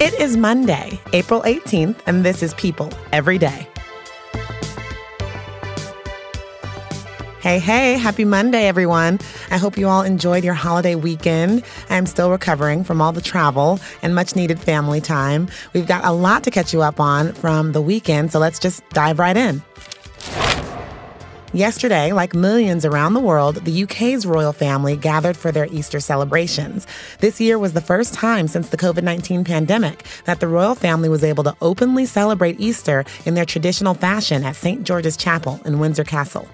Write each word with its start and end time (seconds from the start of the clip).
It 0.00 0.14
is 0.14 0.36
Monday, 0.36 1.00
April 1.12 1.42
18th, 1.42 1.96
and 2.06 2.24
this 2.24 2.40
is 2.40 2.54
People 2.54 2.92
Every 3.12 3.36
Day. 3.36 3.66
Hey, 7.40 7.58
hey, 7.58 7.94
happy 7.94 8.24
Monday, 8.24 8.68
everyone. 8.68 9.18
I 9.50 9.58
hope 9.58 9.76
you 9.76 9.88
all 9.88 10.02
enjoyed 10.02 10.44
your 10.44 10.54
holiday 10.54 10.94
weekend. 10.94 11.64
I'm 11.90 12.06
still 12.06 12.30
recovering 12.30 12.84
from 12.84 13.02
all 13.02 13.10
the 13.10 13.20
travel 13.20 13.80
and 14.00 14.14
much 14.14 14.36
needed 14.36 14.60
family 14.60 15.00
time. 15.00 15.48
We've 15.72 15.88
got 15.88 16.04
a 16.04 16.12
lot 16.12 16.44
to 16.44 16.52
catch 16.52 16.72
you 16.72 16.80
up 16.80 17.00
on 17.00 17.32
from 17.32 17.72
the 17.72 17.82
weekend, 17.82 18.30
so 18.30 18.38
let's 18.38 18.60
just 18.60 18.88
dive 18.90 19.18
right 19.18 19.36
in. 19.36 19.64
Yesterday, 21.54 22.12
like 22.12 22.34
millions 22.34 22.84
around 22.84 23.14
the 23.14 23.20
world, 23.20 23.64
the 23.64 23.84
UK's 23.84 24.26
royal 24.26 24.52
family 24.52 24.96
gathered 24.96 25.34
for 25.34 25.50
their 25.50 25.64
Easter 25.64 25.98
celebrations. 25.98 26.86
This 27.20 27.40
year 27.40 27.58
was 27.58 27.72
the 27.72 27.80
first 27.80 28.12
time 28.12 28.48
since 28.48 28.68
the 28.68 28.76
COVID 28.76 29.02
19 29.02 29.44
pandemic 29.44 30.04
that 30.26 30.40
the 30.40 30.48
royal 30.48 30.74
family 30.74 31.08
was 31.08 31.24
able 31.24 31.44
to 31.44 31.56
openly 31.62 32.04
celebrate 32.04 32.60
Easter 32.60 33.02
in 33.24 33.32
their 33.32 33.46
traditional 33.46 33.94
fashion 33.94 34.44
at 34.44 34.56
St. 34.56 34.82
George's 34.82 35.16
Chapel 35.16 35.58
in 35.64 35.78
Windsor 35.78 36.04
Castle. 36.04 36.46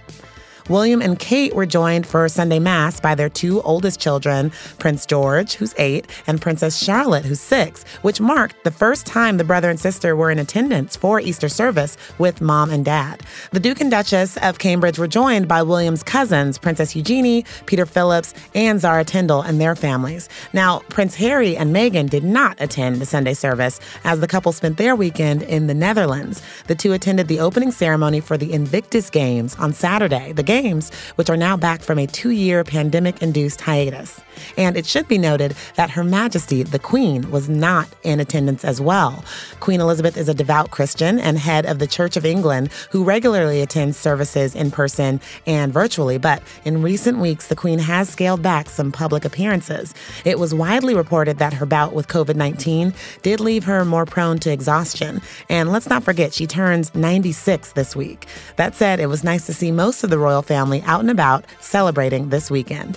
William 0.70 1.02
and 1.02 1.18
Kate 1.18 1.54
were 1.54 1.66
joined 1.66 2.06
for 2.06 2.26
Sunday 2.28 2.58
Mass 2.58 2.98
by 2.98 3.14
their 3.14 3.28
two 3.28 3.60
oldest 3.62 4.00
children, 4.00 4.50
Prince 4.78 5.04
George, 5.04 5.54
who's 5.54 5.74
eight, 5.76 6.06
and 6.26 6.40
Princess 6.40 6.82
Charlotte, 6.82 7.24
who's 7.26 7.40
six, 7.40 7.84
which 8.00 8.18
marked 8.20 8.64
the 8.64 8.70
first 8.70 9.04
time 9.04 9.36
the 9.36 9.44
brother 9.44 9.68
and 9.68 9.78
sister 9.78 10.16
were 10.16 10.30
in 10.30 10.38
attendance 10.38 10.96
for 10.96 11.20
Easter 11.20 11.50
service 11.50 11.98
with 12.18 12.40
mom 12.40 12.70
and 12.70 12.84
dad. 12.84 13.20
The 13.50 13.60
Duke 13.60 13.82
and 13.82 13.90
Duchess 13.90 14.38
of 14.38 14.58
Cambridge 14.58 14.98
were 14.98 15.06
joined 15.06 15.48
by 15.48 15.62
William's 15.62 16.02
cousins, 16.02 16.56
Princess 16.56 16.96
Eugenie, 16.96 17.44
Peter 17.66 17.84
Phillips, 17.84 18.32
and 18.54 18.80
Zara 18.80 19.04
Tindall 19.04 19.42
and 19.42 19.60
their 19.60 19.76
families. 19.76 20.30
Now, 20.54 20.78
Prince 20.88 21.14
Harry 21.16 21.58
and 21.58 21.76
Meghan 21.76 22.08
did 22.08 22.24
not 22.24 22.56
attend 22.58 23.00
the 23.02 23.06
Sunday 23.06 23.34
service 23.34 23.80
as 24.04 24.20
the 24.20 24.26
couple 24.26 24.52
spent 24.52 24.78
their 24.78 24.96
weekend 24.96 25.42
in 25.42 25.66
the 25.66 25.74
Netherlands. 25.74 26.40
The 26.68 26.74
two 26.74 26.94
attended 26.94 27.28
the 27.28 27.40
opening 27.40 27.70
ceremony 27.70 28.20
for 28.20 28.38
the 28.38 28.52
Invictus 28.52 29.10
Games 29.10 29.54
on 29.56 29.74
Saturday. 29.74 30.32
The 30.32 30.53
Games, 30.62 30.92
which 31.16 31.30
are 31.30 31.36
now 31.36 31.56
back 31.56 31.80
from 31.80 31.98
a 31.98 32.06
two 32.06 32.30
year 32.30 32.62
pandemic 32.62 33.20
induced 33.20 33.60
hiatus. 33.60 34.20
And 34.56 34.77
it 34.77 34.86
should 34.86 35.08
be 35.08 35.19
noted 35.19 35.55
that 35.77 35.91
Her 35.91 36.05
Majesty, 36.05 36.62
the 36.62 36.78
Queen, 36.78 37.30
was 37.30 37.48
not 37.48 37.88
in 38.02 38.20
attendance 38.20 38.64
as 38.64 38.80
well. 38.80 39.25
Queen 39.60 39.80
Elizabeth 39.80 40.16
is 40.16 40.28
a 40.28 40.34
devout 40.34 40.70
Christian 40.70 41.19
and 41.19 41.38
head 41.38 41.66
of 41.66 41.78
the 41.78 41.86
Church 41.86 42.16
of 42.16 42.25
England 42.25 42.70
who 42.91 43.05
regularly 43.05 43.60
attends 43.60 43.97
services 43.97 44.55
in 44.55 44.70
person 44.70 45.20
and 45.47 45.72
virtually. 45.72 46.19
But 46.19 46.42
in 46.64 46.82
recent 46.82 47.19
weeks, 47.19 47.48
the 47.48 47.56
Queen 47.56 47.78
has 47.78 48.08
scaled 48.08 48.42
back 48.42 48.69
some 48.69 48.92
public 48.92 49.25
appearances. 49.25 49.94
It 50.25 50.38
was 50.38 50.55
widely 50.55 50.94
reported 50.94 51.38
that 51.38 51.55
her 51.55 51.66
bout 51.66 51.94
with 51.94 52.08
COVID 52.08 52.36
19 52.36 52.94
did 53.22 53.41
leave 53.41 53.64
her 53.64 53.84
more 53.84 54.06
prone 54.06 54.38
to 54.41 54.52
exhaustion. 54.52 55.20
And 55.48 55.72
let's 55.72 55.88
not 55.88 56.05
forget, 56.05 56.32
she 56.32 56.47
turns 56.47 56.94
96 56.94 57.72
this 57.72 57.97
week. 57.97 58.27
That 58.56 58.75
said, 58.75 59.00
it 59.00 59.06
was 59.06 59.25
nice 59.25 59.47
to 59.47 59.54
see 59.54 59.72
most 59.72 60.04
of 60.04 60.10
the 60.10 60.19
royal 60.19 60.42
family 60.44 60.82
out 60.82 61.00
and 61.00 61.10
about 61.10 61.44
celebrating 61.60 62.28
this 62.28 62.50
weekend. 62.50 62.97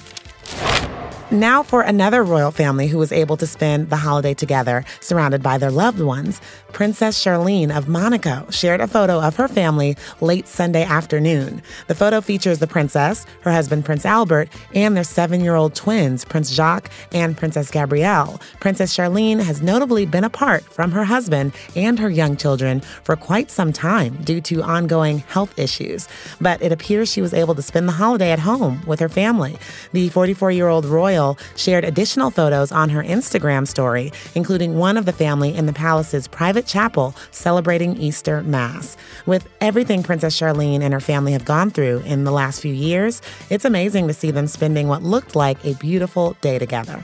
Now, 1.30 1.62
for 1.62 1.82
another 1.82 2.24
royal 2.24 2.52
family 2.52 2.88
who 2.88 2.98
was 2.98 3.12
able 3.12 3.36
to 3.36 3.46
spend 3.46 3.90
the 3.90 3.98
holiday 3.98 4.34
together, 4.34 4.86
surrounded 5.02 5.44
by 5.44 5.58
their 5.58 5.70
loved 5.70 6.00
ones, 6.00 6.40
Princess 6.72 7.22
Charlene 7.22 7.76
of 7.76 7.90
Monaco 7.90 8.50
shared 8.50 8.80
a 8.80 8.88
photo 8.88 9.20
of 9.20 9.36
her 9.36 9.50
family 9.50 9.98
late 10.22 10.48
Sunday 10.48 10.86
afternoon. 10.86 11.62
The 11.88 11.96
photo 11.96 12.22
features 12.22 12.60
the 12.60 12.68
princess, 12.68 13.26
her 13.42 13.52
husband 13.52 13.84
Prince 13.84 14.06
Albert, 14.06 14.48
and 14.74 14.96
their 14.96 15.04
seven 15.04 15.44
year 15.44 15.56
old 15.56 15.76
twins, 15.76 16.24
Prince 16.24 16.50
Jacques 16.50 16.90
and 17.12 17.36
Princess 17.36 17.72
Gabrielle. 17.72 18.40
Princess 18.62 18.96
Charlene 18.96 19.44
has 19.44 19.62
notably 19.62 20.06
been 20.06 20.24
apart 20.24 20.64
from 20.64 20.92
her 20.92 21.04
husband 21.04 21.54
and 21.76 22.00
her 22.00 22.10
young 22.10 22.38
children 22.38 22.80
for 23.04 23.18
quite 23.18 23.52
some 23.52 23.74
time 23.74 24.16
due 24.24 24.40
to 24.40 24.64
ongoing 24.64 25.20
health 25.20 25.60
issues. 25.60 26.08
But 26.40 26.62
it 26.62 26.72
appears 26.72 27.12
she 27.12 27.22
was 27.22 27.34
able 27.34 27.56
to 27.56 27.62
spend 27.62 27.90
the 27.90 27.94
holiday 27.94 28.32
at 28.32 28.40
home 28.40 28.82
with 28.88 29.02
her 29.02 29.10
family. 29.10 29.58
The 29.92 30.08
44 30.08 30.52
year 30.52 30.70
old 30.70 30.86
royal 30.86 31.17
shared 31.56 31.84
additional 31.84 32.30
photos 32.30 32.72
on 32.72 32.90
her 32.90 33.04
Instagram 33.04 33.68
story, 33.68 34.12
including 34.36 34.78
one 34.78 34.98
of 34.98 35.06
the 35.06 35.12
family 35.12 35.56
in 35.56 35.66
the 35.66 35.74
palace's 35.74 36.28
private 36.28 36.66
chapel 36.66 37.16
celebrating 37.32 37.98
Easter 37.98 38.44
Mass. 38.44 38.96
With 39.26 39.48
everything 39.60 40.04
Princess 40.04 40.40
Charlene 40.40 40.82
and 40.82 40.94
her 40.94 41.00
family 41.00 41.32
have 41.32 41.46
gone 41.46 41.72
through 41.72 42.00
in 42.06 42.24
the 42.24 42.32
last 42.32 42.62
few 42.62 42.74
years, 42.74 43.22
it's 43.50 43.66
amazing 43.66 44.08
to 44.08 44.14
see 44.14 44.32
them 44.32 44.48
spending 44.48 44.88
what 44.88 45.04
looked 45.04 45.36
like 45.36 45.64
a 45.66 45.74
beautiful 45.76 46.38
day 46.42 46.60
together. 46.60 47.04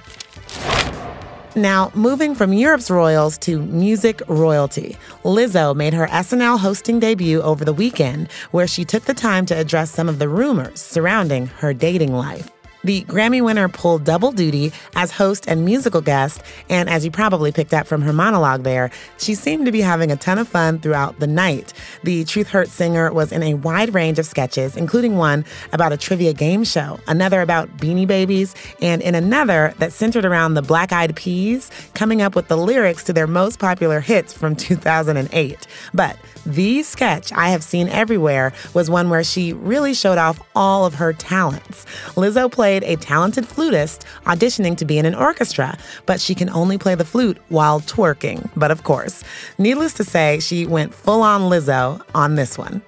Now, 1.56 1.91
moving 1.94 2.34
from 2.34 2.52
Europe's 2.52 2.90
royals 2.90 3.38
to 3.40 3.62
music 3.62 4.23
royalty, 4.28 4.97
Lizzo 5.23 5.75
made 5.75 5.94
her 5.94 6.07
SNL 6.07 6.57
hosting 6.57 7.00
debut 7.00 7.44
over 7.44 7.63
the 7.63 7.73
weekend, 7.73 8.31
where 8.50 8.66
she 8.66 8.84
took 8.84 9.03
the 9.03 9.13
time 9.13 9.46
to 9.46 9.53
address 9.56 9.91
some 9.91 10.09
of 10.09 10.18
the 10.18 10.28
rumors 10.28 10.81
surrounding 10.81 11.46
her 11.46 11.72
dating 11.72 12.12
life. 12.12 12.53
The 12.84 13.04
Grammy 13.06 13.44
winner 13.44 13.70
pulled 13.70 14.04
double 14.04 14.32
duty 14.32 14.74
as 14.96 15.12
host 15.12 15.46
and 15.48 15.64
musical 15.64 16.02
guest, 16.02 16.42
and 16.70 16.90
as 16.90 17.06
you 17.06 17.12
probably 17.12 17.52
picked 17.52 17.74
up 17.74 17.88
from 17.88 18.02
her 18.02 18.12
monologue 18.12 18.64
there, 18.64 18.92
she 19.18 19.36
seemed 19.36 19.66
to 19.66 19.72
be 19.72 19.80
having 19.82 20.12
a 20.12 20.18
ton 20.18 20.38
of 20.38 20.48
fun 20.48 20.80
throughout 20.80 21.20
the 21.20 21.28
night. 21.28 21.72
The 22.04 22.26
Truth 22.26 22.50
Hurts 22.50 22.74
singer 22.74 23.14
was 23.14 23.32
in 23.32 23.42
a 23.42 23.54
wide 23.54 23.94
range 23.94 24.20
of 24.20 24.26
sketches, 24.26 24.76
including 24.76 25.16
one 25.16 25.46
about 25.72 25.94
a 25.94 25.98
trivia 25.98 26.34
game 26.34 26.64
show, 26.64 27.00
another 27.08 27.42
about 27.42 27.70
beanie 27.78 28.08
babies, 28.08 28.54
and 28.82 29.02
in 29.02 29.16
another 29.16 29.74
that 29.80 29.94
centered 29.94 30.26
around 30.26 30.56
the 30.56 30.62
Black 30.62 30.92
Eyed 30.92 31.16
Peas 31.16 31.72
coming 31.94 32.22
up 32.22 32.36
with 32.36 32.48
the 32.48 32.58
lyrics 32.58 33.04
to 33.06 33.14
their 33.14 33.28
most 33.28 33.60
popular 33.60 34.00
hits 34.00 34.34
from 34.34 34.56
2008. 34.64 35.68
But 35.94 36.18
the 36.46 36.84
sketch 36.84 37.32
I 37.32 37.50
have 37.50 37.64
seen 37.64 37.88
everywhere 37.88 38.52
was 38.74 38.90
one 38.90 39.10
where 39.10 39.24
she 39.24 39.54
really 39.54 39.94
showed 39.94 40.18
off 40.18 40.42
all 40.56 40.86
of 40.86 40.96
her 40.96 41.14
talents. 41.14 41.86
Lizzo 42.16 42.52
played 42.52 42.72
a 42.81 42.95
talented 42.95 43.45
flutist 43.45 44.06
auditioning 44.25 44.75
to 44.78 44.85
be 44.85 44.97
in 44.97 45.06
an 45.06 45.13
orchestra, 45.13 45.78
but 46.07 46.19
she 46.19 46.34
can 46.34 46.50
only 46.50 46.79
play 46.79 46.95
the 46.95 47.06
flute 47.06 47.38
while 47.50 47.81
twerking. 47.81 48.50
But 48.56 48.72
of 48.72 48.84
course, 48.84 49.23
needless 49.59 49.94
to 49.94 50.03
say, 50.03 50.39
she 50.39 50.66
went 50.66 50.95
full 50.95 51.22
on 51.22 51.41
Lizzo 51.41 52.01
on 52.16 52.34
this 52.34 52.57
one. 52.57 52.81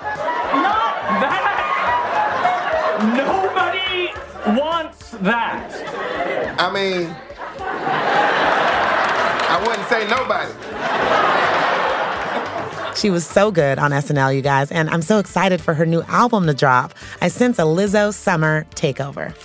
Not 0.00 1.20
that! 1.20 1.44
Nobody 3.16 4.58
wants 4.58 5.10
that. 5.10 5.70
I 6.58 6.72
mean, 6.72 7.14
I 9.50 9.60
wouldn't 9.64 9.88
say 9.88 10.08
nobody. 10.08 10.52
She 12.98 13.10
was 13.10 13.24
so 13.24 13.52
good 13.52 13.78
on 13.78 13.92
SNL, 13.92 14.34
you 14.34 14.42
guys, 14.42 14.72
and 14.72 14.90
I'm 14.90 15.02
so 15.02 15.20
excited 15.20 15.60
for 15.60 15.72
her 15.72 15.86
new 15.86 16.02
album 16.08 16.48
to 16.48 16.54
drop. 16.54 16.94
I 17.22 17.28
sense 17.28 17.60
a 17.60 17.62
Lizzo 17.62 18.12
summer 18.12 18.66
takeover. 18.74 19.36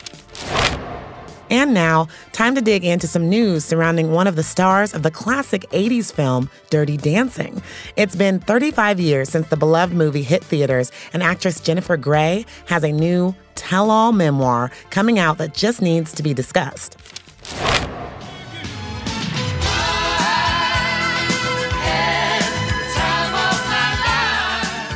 And 1.52 1.72
now, 1.72 2.08
time 2.32 2.56
to 2.56 2.62
dig 2.62 2.84
into 2.84 3.06
some 3.06 3.30
news 3.30 3.64
surrounding 3.64 4.12
one 4.12 4.26
of 4.26 4.36
the 4.36 4.42
stars 4.42 4.96
of 4.96 5.04
the 5.04 5.12
classic 5.12 5.70
80s 5.70 6.12
film, 6.12 6.50
Dirty 6.72 6.98
Dancing. 6.98 7.62
It's 7.96 8.16
been 8.16 8.40
35 8.40 9.00
years 9.00 9.30
since 9.30 9.48
the 9.50 9.58
beloved 9.58 9.94
movie 9.94 10.24
hit 10.24 10.44
theaters, 10.44 10.92
and 11.14 11.22
actress 11.22 11.60
Jennifer 11.60 11.96
Grey 11.96 12.48
has 12.66 12.84
a 12.84 12.92
new 12.92 13.36
tell 13.54 13.92
all 13.92 14.14
memoir 14.14 14.72
coming 14.90 15.20
out 15.20 15.38
that 15.38 15.54
just 15.54 15.80
needs 15.80 16.12
to 16.14 16.24
be 16.24 16.34
discussed. 16.34 16.98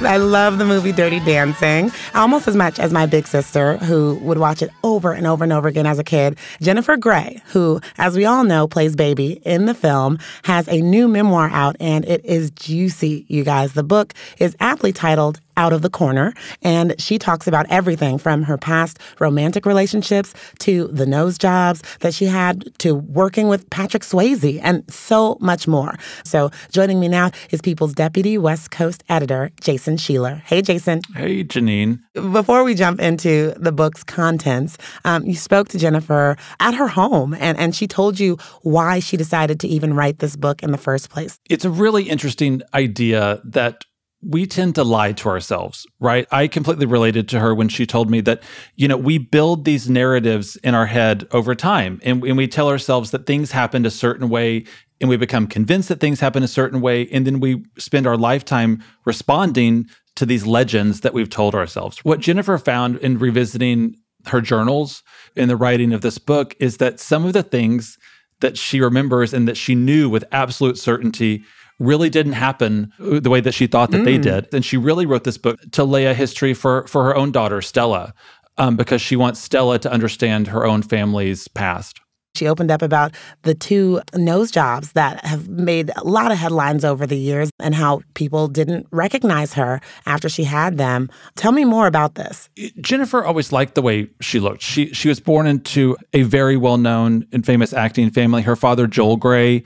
I 0.07 0.15
love 0.15 0.57
the 0.57 0.63
movie 0.63 0.93
Dirty 0.93 1.19
Dancing 1.19 1.91
almost 2.15 2.47
as 2.47 2.55
much 2.55 2.79
as 2.79 2.93
my 2.93 3.05
big 3.05 3.27
sister, 3.27 3.75
who 3.75 4.15
would 4.21 4.37
watch 4.37 4.61
it 4.61 4.69
over 4.81 5.11
and 5.11 5.27
over 5.27 5.43
and 5.43 5.51
over 5.51 5.67
again 5.67 5.85
as 5.85 5.99
a 5.99 6.03
kid. 6.03 6.37
Jennifer 6.61 6.95
Grey, 6.95 7.41
who, 7.47 7.81
as 7.97 8.15
we 8.15 8.23
all 8.23 8.45
know, 8.45 8.69
plays 8.69 8.95
Baby 8.95 9.41
in 9.43 9.65
the 9.65 9.73
film, 9.73 10.17
has 10.43 10.65
a 10.69 10.79
new 10.79 11.09
memoir 11.09 11.49
out 11.49 11.75
and 11.81 12.05
it 12.05 12.23
is 12.23 12.51
juicy, 12.51 13.25
you 13.27 13.43
guys. 13.43 13.73
The 13.73 13.83
book 13.83 14.13
is 14.39 14.55
aptly 14.61 14.93
titled 14.93 15.41
Out 15.57 15.73
of 15.73 15.81
the 15.81 15.89
Corner. 15.89 16.33
And 16.61 16.95
she 16.99 17.17
talks 17.17 17.47
about 17.47 17.65
everything 17.69 18.17
from 18.17 18.43
her 18.43 18.57
past 18.57 18.99
romantic 19.19 19.65
relationships 19.65 20.33
to 20.59 20.87
the 20.87 21.05
nose 21.05 21.37
jobs 21.37 21.81
that 21.99 22.13
she 22.13 22.25
had 22.25 22.65
to 22.79 22.95
working 22.95 23.47
with 23.47 23.69
Patrick 23.69 24.03
Swayze 24.03 24.59
and 24.63 24.89
so 24.89 25.37
much 25.41 25.67
more. 25.67 25.95
So 26.23 26.51
joining 26.71 26.99
me 26.99 27.07
now 27.07 27.31
is 27.51 27.61
People's 27.61 27.93
Deputy 27.93 28.37
West 28.37 28.71
Coast 28.71 29.03
Editor, 29.09 29.51
Jason 29.59 29.97
Sheeler. 29.97 30.41
Hey, 30.43 30.61
Jason. 30.61 31.01
Hey, 31.15 31.43
Janine. 31.43 31.99
Before 32.13 32.63
we 32.63 32.75
jump 32.75 32.99
into 32.99 33.53
the 33.57 33.71
book's 33.71 34.03
contents, 34.03 34.77
um, 35.03 35.25
you 35.25 35.35
spoke 35.35 35.69
to 35.69 35.79
Jennifer 35.79 36.37
at 36.59 36.75
her 36.75 36.87
home 36.87 37.33
and, 37.33 37.57
and 37.57 37.75
she 37.75 37.87
told 37.87 38.19
you 38.19 38.37
why 38.61 38.99
she 38.99 39.17
decided 39.17 39.59
to 39.61 39.67
even 39.67 39.93
write 39.93 40.19
this 40.19 40.35
book 40.35 40.61
in 40.63 40.71
the 40.71 40.77
first 40.77 41.09
place. 41.09 41.39
It's 41.49 41.65
a 41.65 41.69
really 41.69 42.03
interesting 42.03 42.61
idea 42.73 43.41
that 43.43 43.85
we 44.21 44.45
tend 44.45 44.75
to 44.75 44.83
lie 44.83 45.11
to 45.13 45.29
ourselves, 45.29 45.85
right? 45.99 46.27
I 46.31 46.47
completely 46.47 46.85
related 46.85 47.29
to 47.29 47.39
her 47.39 47.53
when 47.53 47.69
she 47.69 47.85
told 47.85 48.09
me 48.09 48.21
that, 48.21 48.41
you 48.75 48.87
know, 48.87 48.97
we 48.97 49.17
build 49.19 49.63
these 49.63 49.89
narratives 49.89 50.55
in 50.57 50.73
our 50.73 50.87
head 50.87 51.27
over 51.31 51.53
time 51.53 51.99
and, 52.03 52.23
and 52.23 52.35
we 52.35 52.47
tell 52.47 52.67
ourselves 52.67 53.11
that 53.11 53.27
things 53.27 53.51
happened 53.51 53.85
a 53.85 53.91
certain 53.91 54.29
way 54.29 54.65
and 54.99 55.09
we 55.09 55.17
become 55.17 55.45
convinced 55.45 55.89
that 55.89 55.99
things 55.99 56.19
happen 56.19 56.41
a 56.41 56.47
certain 56.47 56.81
way. 56.81 57.07
And 57.09 57.27
then 57.27 57.39
we 57.39 57.63
spend 57.77 58.07
our 58.07 58.17
lifetime 58.17 58.83
responding 59.05 59.85
to 60.15 60.25
these 60.25 60.47
legends 60.47 61.01
that 61.01 61.13
we've 61.13 61.29
told 61.29 61.53
ourselves. 61.53 61.99
What 61.99 62.19
Jennifer 62.19 62.57
found 62.57 62.97
in 62.97 63.19
revisiting 63.19 63.95
her 64.25 64.41
journals 64.41 65.03
in 65.35 65.47
the 65.47 65.55
writing 65.55 65.93
of 65.93 66.01
this 66.01 66.17
book 66.17 66.55
is 66.59 66.77
that 66.77 66.99
some 66.99 67.25
of 67.25 67.33
the 67.33 67.43
things 67.43 67.99
that 68.39 68.57
she 68.57 68.81
remembers 68.81 69.33
and 69.33 69.47
that 69.47 69.57
she 69.57 69.75
knew 69.75 70.09
with 70.09 70.25
absolute 70.31 70.77
certainty 70.77 71.43
really 71.79 72.09
didn't 72.09 72.33
happen 72.33 72.91
the 72.99 73.29
way 73.29 73.41
that 73.41 73.53
she 73.53 73.67
thought 73.67 73.91
that 73.91 74.01
mm. 74.01 74.05
they 74.05 74.17
did. 74.17 74.53
And 74.53 74.65
she 74.65 74.77
really 74.77 75.05
wrote 75.05 75.23
this 75.23 75.37
book 75.37 75.59
to 75.71 75.83
lay 75.83 76.05
a 76.05 76.13
history 76.13 76.53
for 76.53 76.87
for 76.87 77.03
her 77.03 77.15
own 77.15 77.31
daughter, 77.31 77.61
Stella, 77.61 78.13
um, 78.57 78.75
because 78.75 79.01
she 79.01 79.15
wants 79.15 79.39
Stella 79.39 79.79
to 79.79 79.91
understand 79.91 80.47
her 80.47 80.65
own 80.65 80.81
family's 80.81 81.47
past. 81.47 81.99
She 82.37 82.47
opened 82.47 82.71
up 82.71 82.81
about 82.81 83.13
the 83.41 83.53
two 83.53 84.01
nose 84.15 84.51
jobs 84.51 84.93
that 84.93 85.25
have 85.25 85.49
made 85.49 85.91
a 85.95 86.03
lot 86.03 86.31
of 86.31 86.37
headlines 86.37 86.85
over 86.85 87.05
the 87.05 87.17
years 87.17 87.49
and 87.59 87.75
how 87.75 88.01
people 88.13 88.47
didn't 88.47 88.87
recognize 88.91 89.53
her 89.53 89.81
after 90.05 90.29
she 90.29 90.43
had 90.43 90.77
them. 90.77 91.09
Tell 91.35 91.51
me 91.51 91.65
more 91.65 91.87
about 91.87 92.15
this. 92.15 92.49
Jennifer 92.79 93.23
always 93.23 93.51
liked 93.51 93.75
the 93.75 93.81
way 93.81 94.09
she 94.21 94.39
looked. 94.39 94.61
She 94.61 94.93
she 94.93 95.09
was 95.09 95.19
born 95.19 95.47
into 95.47 95.97
a 96.13 96.21
very 96.23 96.57
well-known 96.57 97.25
and 97.31 97.45
famous 97.45 97.73
acting 97.73 98.09
family. 98.11 98.41
Her 98.41 98.55
father 98.55 98.87
Joel 98.87 99.17
Grey 99.17 99.63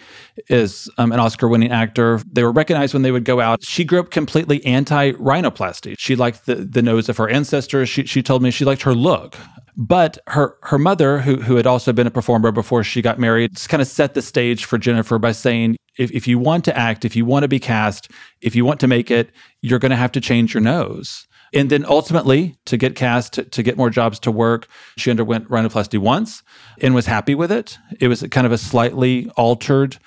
is 0.47 0.89
um, 0.97 1.11
an 1.11 1.19
Oscar-winning 1.19 1.71
actor. 1.71 2.21
They 2.31 2.43
were 2.43 2.51
recognized 2.51 2.93
when 2.93 3.03
they 3.03 3.11
would 3.11 3.25
go 3.25 3.39
out. 3.39 3.63
She 3.63 3.83
grew 3.83 3.99
up 3.99 4.11
completely 4.11 4.65
anti-rhinoplasty. 4.65 5.95
She 5.99 6.15
liked 6.15 6.45
the, 6.45 6.55
the 6.55 6.81
nose 6.81 7.09
of 7.09 7.17
her 7.17 7.29
ancestors. 7.29 7.89
She, 7.89 8.05
she 8.05 8.23
told 8.23 8.41
me 8.41 8.51
she 8.51 8.65
liked 8.65 8.83
her 8.83 8.95
look. 8.95 9.37
But 9.77 10.17
her 10.27 10.57
her 10.63 10.77
mother, 10.77 11.19
who 11.19 11.37
who 11.37 11.55
had 11.55 11.67
also 11.67 11.93
been 11.93 12.07
a 12.07 12.11
performer 12.11 12.51
before 12.51 12.83
she 12.83 13.01
got 13.01 13.19
married, 13.19 13.51
kind 13.67 13.81
of 13.81 13.87
set 13.87 14.13
the 14.13 14.21
stage 14.21 14.65
for 14.65 14.77
Jennifer 14.77 15.17
by 15.17 15.31
saying, 15.31 15.77
if, 15.97 16.11
if 16.11 16.27
you 16.27 16.39
want 16.39 16.65
to 16.65 16.77
act, 16.77 17.05
if 17.05 17.15
you 17.15 17.25
want 17.25 17.43
to 17.43 17.47
be 17.47 17.59
cast, 17.59 18.09
if 18.41 18.55
you 18.55 18.65
want 18.65 18.79
to 18.81 18.87
make 18.87 19.11
it, 19.11 19.31
you're 19.61 19.79
going 19.79 19.91
to 19.91 19.95
have 19.95 20.11
to 20.13 20.21
change 20.21 20.53
your 20.53 20.61
nose. 20.61 21.27
And 21.53 21.69
then 21.69 21.85
ultimately, 21.85 22.55
to 22.65 22.77
get 22.77 22.95
cast, 22.95 23.33
to, 23.33 23.43
to, 23.43 23.63
get 23.63 23.75
more 23.75 23.89
jobs 23.89 24.19
to 24.19 24.31
work, 24.31 24.67
she 24.97 25.11
underwent 25.11 25.49
rhinoplasty 25.49 25.99
once 25.99 26.43
and 26.79 26.95
was 26.95 27.05
happy 27.05 27.35
with 27.35 27.51
it. 27.51 27.77
It 27.99 28.07
was 28.07 28.23
kind 28.31 28.47
of 28.47 28.53
a 28.53 28.57
slightly 28.57 29.29
altered 29.35 29.97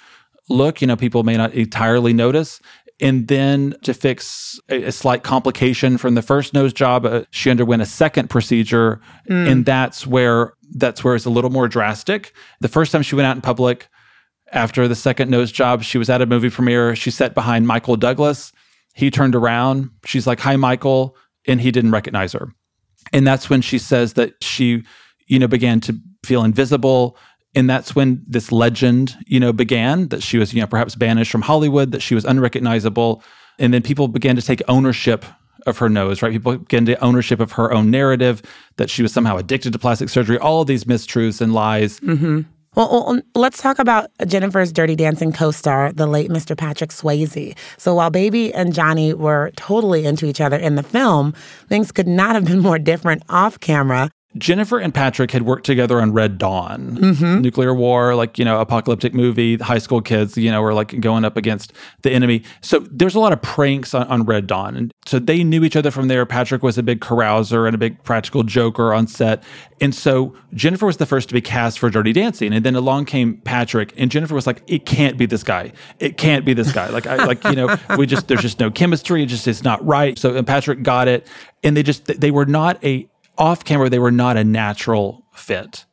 look. 0.48 0.80
You 0.80 0.86
know, 0.86 0.96
people 0.96 1.22
may 1.22 1.36
not 1.36 1.52
entirely 1.52 2.14
notice. 2.14 2.60
And 3.00 3.26
then 3.26 3.74
to 3.82 3.92
fix 3.92 4.60
a, 4.68 4.84
a, 4.84 4.92
slight 4.92 5.24
complication 5.24 5.98
from 5.98 6.14
the 6.14 6.22
first 6.22 6.54
nose 6.54 6.72
job, 6.72 7.04
uh, 7.04 7.24
she 7.30 7.50
underwent 7.50 7.82
a 7.82 7.86
second 7.86 8.30
procedure, 8.30 9.00
mm. 9.28 9.50
and 9.50 9.66
that's 9.66 10.06
where 10.06 10.54
that's 10.76 11.02
where 11.02 11.16
it's 11.16 11.24
a 11.24 11.30
little 11.30 11.50
more 11.50 11.66
drastic. 11.66 12.32
The 12.60 12.68
first 12.68 12.92
time 12.92 13.02
she 13.02 13.16
went 13.16 13.26
out 13.26 13.34
in 13.34 13.42
public 13.42 13.88
after 14.52 14.86
the 14.86 14.94
second 14.94 15.28
nose 15.28 15.50
job, 15.50 15.82
she 15.82 15.98
was 15.98 16.08
at 16.08 16.22
a 16.22 16.26
movie 16.26 16.50
premiere. 16.50 16.94
She 16.94 17.10
sat 17.10 17.34
behind 17.34 17.66
Michael 17.66 17.96
Douglas. 17.96 18.52
He 18.94 19.10
turned 19.10 19.34
around. 19.34 19.90
She's 20.04 20.26
like, 20.26 20.38
"Hi, 20.40 20.54
Michael," 20.54 21.16
and 21.48 21.60
he 21.60 21.72
didn't 21.72 21.90
recognize 21.90 22.32
her. 22.32 22.52
And 23.12 23.26
that's 23.26 23.50
when 23.50 23.60
she 23.60 23.78
says 23.78 24.12
that 24.12 24.34
she, 24.42 24.84
you 25.26 25.40
know, 25.40 25.48
began 25.48 25.80
to 25.80 25.98
feel 26.24 26.44
invisible 26.44 27.18
and 27.54 27.68
that's 27.68 27.94
when 27.94 28.22
this 28.26 28.52
legend 28.52 29.16
you 29.26 29.40
know 29.40 29.52
began 29.52 30.08
that 30.08 30.22
she 30.22 30.38
was 30.38 30.52
you 30.54 30.60
know 30.60 30.66
perhaps 30.66 30.94
banished 30.94 31.30
from 31.30 31.42
hollywood 31.42 31.92
that 31.92 32.00
she 32.00 32.14
was 32.14 32.24
unrecognizable 32.24 33.22
and 33.58 33.72
then 33.72 33.82
people 33.82 34.08
began 34.08 34.36
to 34.36 34.42
take 34.42 34.62
ownership 34.68 35.24
of 35.66 35.78
her 35.78 35.88
nose 35.88 36.22
right 36.22 36.32
people 36.32 36.58
began 36.58 36.84
to 36.84 37.02
ownership 37.02 37.40
of 37.40 37.52
her 37.52 37.72
own 37.72 37.90
narrative 37.90 38.42
that 38.76 38.90
she 38.90 39.02
was 39.02 39.12
somehow 39.12 39.36
addicted 39.36 39.72
to 39.72 39.78
plastic 39.78 40.08
surgery 40.08 40.38
all 40.38 40.60
of 40.62 40.66
these 40.66 40.84
mistruths 40.84 41.40
and 41.40 41.54
lies 41.54 42.00
mm-hmm. 42.00 42.42
Well, 42.74 42.90
well, 42.90 43.20
let's 43.36 43.62
talk 43.62 43.78
about 43.78 44.10
Jennifer's 44.26 44.72
Dirty 44.72 44.96
Dancing 44.96 45.32
co 45.32 45.52
star, 45.52 45.92
the 45.92 46.08
late 46.08 46.28
Mr. 46.28 46.56
Patrick 46.56 46.90
Swayze. 46.90 47.56
So 47.76 47.94
while 47.94 48.10
Baby 48.10 48.52
and 48.52 48.74
Johnny 48.74 49.14
were 49.14 49.52
totally 49.54 50.04
into 50.04 50.26
each 50.26 50.40
other 50.40 50.56
in 50.56 50.74
the 50.74 50.82
film, 50.82 51.34
things 51.68 51.92
could 51.92 52.08
not 52.08 52.34
have 52.34 52.46
been 52.46 52.58
more 52.58 52.80
different 52.80 53.22
off 53.28 53.60
camera. 53.60 54.10
Jennifer 54.36 54.78
and 54.78 54.92
Patrick 54.92 55.30
had 55.30 55.42
worked 55.42 55.64
together 55.64 56.00
on 56.00 56.12
Red 56.12 56.38
Dawn, 56.38 56.98
mm-hmm. 56.98 57.40
nuclear 57.40 57.72
war, 57.72 58.14
like, 58.14 58.38
you 58.38 58.44
know, 58.44 58.60
apocalyptic 58.60 59.14
movie. 59.14 59.56
High 59.58 59.78
school 59.78 60.00
kids, 60.00 60.36
you 60.36 60.50
know, 60.50 60.60
were 60.60 60.74
like 60.74 61.00
going 61.00 61.24
up 61.24 61.36
against 61.36 61.72
the 62.02 62.10
enemy. 62.10 62.42
So 62.60 62.80
there's 62.90 63.14
a 63.14 63.20
lot 63.20 63.32
of 63.32 63.40
pranks 63.42 63.94
on, 63.94 64.06
on 64.08 64.24
Red 64.24 64.46
Dawn. 64.46 64.76
And 64.76 64.92
so 65.06 65.18
they 65.18 65.44
knew 65.44 65.62
each 65.62 65.76
other 65.76 65.90
from 65.90 66.08
there. 66.08 66.26
Patrick 66.26 66.62
was 66.62 66.76
a 66.78 66.82
big 66.82 67.00
carouser 67.00 67.66
and 67.66 67.74
a 67.74 67.78
big 67.78 68.02
practical 68.02 68.42
joker 68.42 68.92
on 68.92 69.06
set. 69.06 69.44
And 69.80 69.94
so 69.94 70.34
Jennifer 70.52 70.86
was 70.86 70.96
the 70.96 71.06
first 71.06 71.28
to 71.28 71.34
be 71.34 71.40
cast 71.40 71.78
for 71.78 71.88
Dirty 71.88 72.12
Dancing. 72.12 72.52
And 72.52 72.64
then 72.64 72.74
along 72.74 73.04
came 73.04 73.36
Patrick, 73.38 73.92
and 73.96 74.10
Jennifer 74.10 74.34
was 74.34 74.46
like, 74.46 74.62
it 74.66 74.86
can't 74.86 75.16
be 75.16 75.26
this 75.26 75.42
guy. 75.42 75.72
It 76.00 76.16
can't 76.16 76.44
be 76.44 76.54
this 76.54 76.72
guy. 76.72 76.88
Like, 76.88 77.06
I, 77.06 77.24
like, 77.24 77.44
you 77.44 77.54
know, 77.54 77.76
we 77.98 78.06
just, 78.06 78.28
there's 78.28 78.42
just 78.42 78.58
no 78.58 78.70
chemistry. 78.70 79.22
It 79.22 79.26
just, 79.26 79.46
it's 79.46 79.62
not 79.62 79.84
right. 79.84 80.18
So 80.18 80.36
and 80.36 80.46
Patrick 80.46 80.82
got 80.82 81.06
it. 81.06 81.28
And 81.62 81.76
they 81.76 81.82
just, 81.82 82.06
they 82.06 82.30
were 82.30 82.46
not 82.46 82.82
a, 82.84 83.08
off 83.38 83.64
camera, 83.64 83.88
they 83.88 83.98
were 83.98 84.12
not 84.12 84.36
a 84.36 84.44
natural 84.44 85.24
fit. 85.32 85.84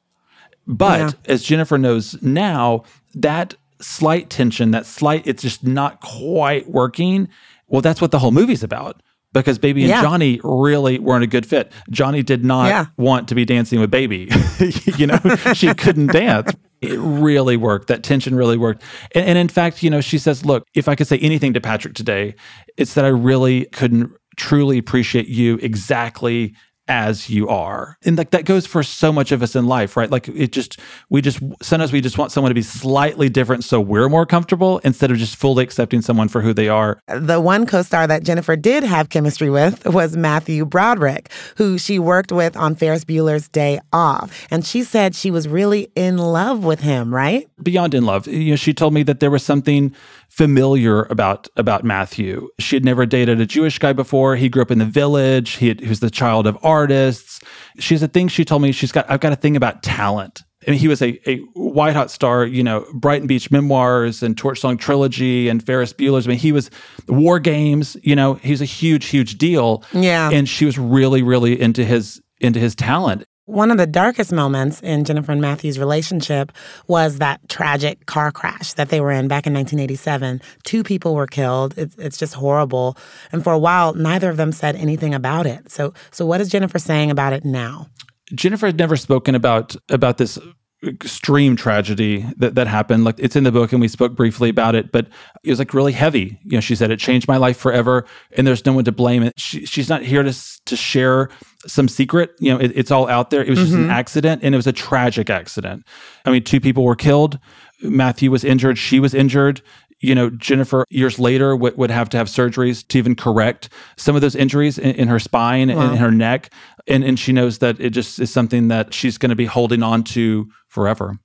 But 0.68 1.00
yeah. 1.00 1.34
as 1.34 1.44
Jennifer 1.44 1.78
knows 1.78 2.22
now, 2.22 2.84
that 3.16 3.56
slight 3.82 4.30
tension, 4.30 4.72
that 4.72 4.86
slight, 4.86 5.26
it's 5.26 5.42
just 5.42 5.64
not 5.64 6.02
quite 6.02 6.70
working. 6.70 7.28
Well, 7.68 7.82
that's 7.82 8.02
what 8.02 8.12
the 8.12 8.20
whole 8.20 8.32
movie's 8.32 8.64
about 8.64 9.02
because 9.34 9.58
Baby 9.58 9.84
and 9.84 9.90
yeah. 9.90 10.02
Johnny 10.02 10.40
really 10.44 11.00
weren't 11.00 11.24
a 11.24 11.28
good 11.28 11.46
fit. 11.46 11.72
Johnny 11.90 12.22
did 12.22 12.44
not 12.44 12.68
yeah. 12.68 12.86
want 12.98 13.28
to 13.30 13.36
be 13.36 13.46
dancing 13.46 13.80
with 13.80 13.90
Baby. 13.90 14.30
you 14.98 15.08
know, 15.08 15.20
she 15.54 15.74
couldn't 15.74 16.08
dance. 16.08 16.54
It 16.82 16.98
really 17.00 17.58
worked. 17.58 17.88
That 17.88 18.04
tension 18.04 18.36
really 18.36 18.58
worked. 18.58 18.84
And, 19.14 19.26
and, 19.26 19.38
in 19.38 19.48
fact, 19.48 19.84
you 19.84 19.90
know, 19.90 20.02
she 20.02 20.18
says, 20.18 20.46
look, 20.46 20.65
if 20.74 20.88
I 20.88 20.96
could 20.96 21.08
say 21.08 21.20
anything 21.20 21.54
to 21.54 21.62
Patrick 21.62 21.94
today, 21.94 22.36
it's 22.75 22.96
that 22.96 23.06
I 23.06 23.10
really 23.10 23.65
couldn't 23.65 24.12
truly 24.36 24.77
appreciate 24.77 25.27
you 25.27 25.60
exactly 25.62 26.56
as 26.91 27.29
you 27.29 27.48
are. 27.48 27.98
And 28.03 28.17
like 28.17 28.31
that 28.31 28.43
goes 28.43 28.67
for 28.67 28.83
so 28.83 29.13
much 29.13 29.31
of 29.31 29.41
us 29.41 29.55
in 29.55 29.65
life, 29.65 29.95
right? 29.95 30.12
Like 30.12 30.27
it 30.27 30.51
just 30.51 30.77
we 31.10 31.21
just 31.21 31.39
sometimes 31.62 31.93
we 31.93 32.01
just 32.01 32.17
want 32.17 32.33
someone 32.33 32.50
to 32.50 32.53
be 32.53 32.62
slightly 32.62 33.29
different 33.29 33.63
so 33.63 33.79
we're 33.79 34.10
more 34.10 34.25
comfortable 34.25 34.79
instead 34.79 35.10
of 35.10 35.17
just 35.17 35.38
fully 35.38 35.63
accepting 35.63 36.01
someone 36.01 36.27
for 36.27 36.41
who 36.41 36.53
they 36.53 36.67
are. 36.67 37.00
The 37.07 37.39
one 37.39 37.65
co-star 37.65 38.07
that 38.07 38.24
Jennifer 38.24 38.57
did 38.57 38.83
have 38.83 39.07
chemistry 39.07 39.50
with 39.50 39.86
was 39.86 40.17
Matthew 40.17 40.65
Broderick, 40.65 41.31
who 41.55 41.77
she 41.77 41.98
worked 41.98 42.33
with 42.33 42.57
on 42.57 42.75
Ferris 42.75 43.05
Bueller's 43.05 43.48
Day 43.48 43.79
Off. 43.93 44.45
And 44.51 44.65
she 44.65 44.83
said 44.83 45.15
she 45.15 45.31
was 45.31 45.48
really 45.48 45.89
in 45.95 46.17
love 46.17 46.65
with 46.65 46.81
him, 46.81 47.15
right? 47.15 47.48
Beyond 47.63 47.93
in 47.93 48.05
love. 48.05 48.27
You 48.27 48.51
know, 48.51 48.55
she 48.57 48.74
told 48.74 48.93
me 48.93 49.03
that 49.03 49.21
there 49.21 49.31
was 49.31 49.45
something 49.45 49.95
familiar 50.32 51.04
about 51.04 51.48
about 51.58 51.84
Matthew. 51.84 52.50
She 52.60 52.76
had 52.76 52.86
never 52.86 53.06
dated 53.06 53.40
a 53.42 53.46
Jewish 53.46 53.78
guy 53.78 53.94
before. 53.94 54.36
He 54.38 54.50
grew 54.50 54.62
up 54.62 54.72
in 54.72 54.80
the 54.80 54.86
village. 54.86 55.52
He, 55.52 55.68
had, 55.68 55.82
he 55.82 55.90
was 55.90 56.00
the 56.00 56.10
child 56.10 56.48
of 56.48 56.58
artists. 56.64 57.42
She's 57.80 58.02
a 58.02 58.08
thing. 58.08 58.30
She 58.30 58.46
told 58.46 58.62
me 58.62 58.72
she's 58.72 58.92
got. 58.92 59.10
I've 59.10 59.20
got 59.20 59.34
a 59.34 59.36
thing 59.36 59.56
about 59.56 59.84
talent. 59.84 60.42
I 60.68 60.72
mean, 60.72 60.80
he 60.80 60.88
was 60.88 61.02
a, 61.02 61.20
a 61.28 61.38
white 61.54 61.96
hot 61.96 62.12
star, 62.12 62.46
you 62.46 62.64
know, 62.64 62.86
Brighton 62.94 63.26
Beach 63.26 63.50
Memoirs 63.50 64.22
and 64.22 64.38
Torch 64.38 64.60
Song 64.60 64.78
Trilogy 64.78 65.50
and 65.50 65.66
Ferris 65.66 65.92
Bueller's. 65.92 66.28
I 66.28 66.30
mean, 66.30 66.38
he 66.38 66.52
was 66.52 66.70
War 67.08 67.40
Games, 67.40 67.98
you 68.04 68.16
know, 68.16 68.36
he's 68.36 68.62
a 68.62 68.66
huge, 68.66 69.08
huge 69.08 69.40
deal. 69.40 69.84
Yeah. 69.92 70.30
And 70.30 70.48
she 70.48 70.66
was 70.66 70.78
really, 70.78 71.24
really 71.24 71.60
into 71.60 71.84
his 71.84 72.22
into 72.40 72.60
his 72.60 72.76
talent. 72.76 73.26
One 73.45 73.71
of 73.71 73.77
the 73.77 73.88
darkest 73.88 74.31
moments 74.31 74.81
in 74.81 75.03
Jennifer 75.03 75.31
and 75.31 75.41
Matthew's 75.41 75.79
relationship 75.79 76.51
was 76.88 77.17
that 77.17 77.41
tragic 77.50 78.05
car 78.05 78.31
crash 78.31 78.74
that 78.74 78.89
they 78.89 79.01
were 79.01 79.12
in 79.12 79.27
back 79.27 79.48
in 79.48 79.53
1987. 79.53 80.41
Two 80.63 80.83
people 80.83 81.15
were 81.15 81.25
killed. 81.25 81.74
It's, 81.75 81.95
it's 81.98 82.17
just 82.17 82.36
horrible. 82.36 82.98
And 83.31 83.43
for 83.43 83.51
a 83.51 83.57
while, 83.57 83.95
neither 83.95 84.29
of 84.29 84.38
them 84.38 84.51
said 84.51 84.75
anything 84.75 85.15
about 85.15 85.48
it. 85.48 85.71
So, 85.71 85.93
so 86.12 86.25
what 86.25 86.39
is 86.39 86.50
Jennifer 86.50 86.77
saying 86.77 87.10
about 87.10 87.33
it 87.33 87.43
now? 87.43 87.88
Jennifer 88.33 88.67
had 88.67 88.77
never 88.77 88.95
spoken 88.95 89.36
about 89.36 89.75
about 89.89 90.17
this 90.17 90.38
extreme 90.84 91.56
tragedy 91.56 92.26
that, 92.38 92.56
that 92.56 92.68
happened. 92.68 93.04
Like 93.04 93.16
it's 93.20 93.36
in 93.36 93.44
the 93.44 93.52
book 93.52 93.72
and 93.72 93.80
we 93.80 93.88
spoke 93.88 94.16
briefly 94.16 94.50
about 94.50 94.74
it, 94.76 94.92
but 94.92 95.08
it 95.44 95.50
was 95.50 95.60
like 95.60 95.74
really 95.74 95.92
heavy. 95.92 96.40
You 96.44 96.58
know, 96.58 96.60
she 96.60 96.76
said 96.76 96.90
it 96.92 97.00
changed 97.00 97.28
my 97.28 97.38
life 97.38 97.58
forever 97.58 98.06
and 98.36 98.48
there's 98.48 98.66
no 98.66 98.74
one 98.74 98.84
to 98.86 98.92
blame 98.92 99.24
it. 99.24 99.40
She, 99.40 99.66
she's 99.66 99.90
not 99.90 100.02
here 100.02 100.24
to, 100.24 100.34
to 100.66 100.76
share 100.76 101.30
some 101.68 101.88
secret. 101.88 102.32
You 102.40 102.54
know, 102.54 102.60
it, 102.60 102.72
it's 102.76 102.90
all 102.90 103.08
out 103.08 103.30
there. 103.30 103.44
It 103.44 103.50
was 103.50 103.60
just 103.60 103.74
an 103.74 103.82
mm-hmm. 103.82 103.92
accident 103.92 104.42
and 104.44 104.56
it 104.56 104.58
was 104.58 104.68
a 104.68 104.74
tragic 104.74 105.30
accident. 105.30 105.86
I 106.26 106.32
mean, 106.32 106.44
two 106.44 106.60
people 106.60 106.84
were 106.84 106.96
killed. 106.96 107.38
Matthew 107.84 108.32
was 108.32 108.44
injured. 108.44 108.78
She 108.78 109.00
was 109.00 109.14
injured. 109.14 109.62
You 110.00 110.16
know, 110.16 110.32
Jennifer 110.32 110.84
years 110.90 111.20
later 111.20 111.56
would, 111.56 111.78
would 111.78 111.92
have 111.92 112.10
to 112.10 112.18
have 112.18 112.28
surgeries 112.28 112.88
to 112.88 112.98
even 112.98 113.16
correct 113.16 113.70
some 113.98 114.16
of 114.16 114.22
those 114.22 114.36
injuries 114.36 114.80
in, 114.80 114.96
in 114.96 115.08
her 115.08 115.20
spine 115.20 115.70
and 115.70 115.80
in 115.80 115.98
her 115.98 116.10
neck. 116.10 116.52
And, 116.88 117.04
and 117.04 117.20
she 117.20 117.32
knows 117.32 117.60
that 117.60 117.80
it 117.80 117.92
just 117.92 118.20
is 118.20 118.32
something 118.32 118.68
that 118.70 118.94
she's 118.94 119.18
going 119.18 119.30
to 119.30 119.36
be 119.36 119.46
holding 119.46 119.84
on 119.84 120.04
to 120.06 120.48
forever. 120.68 121.18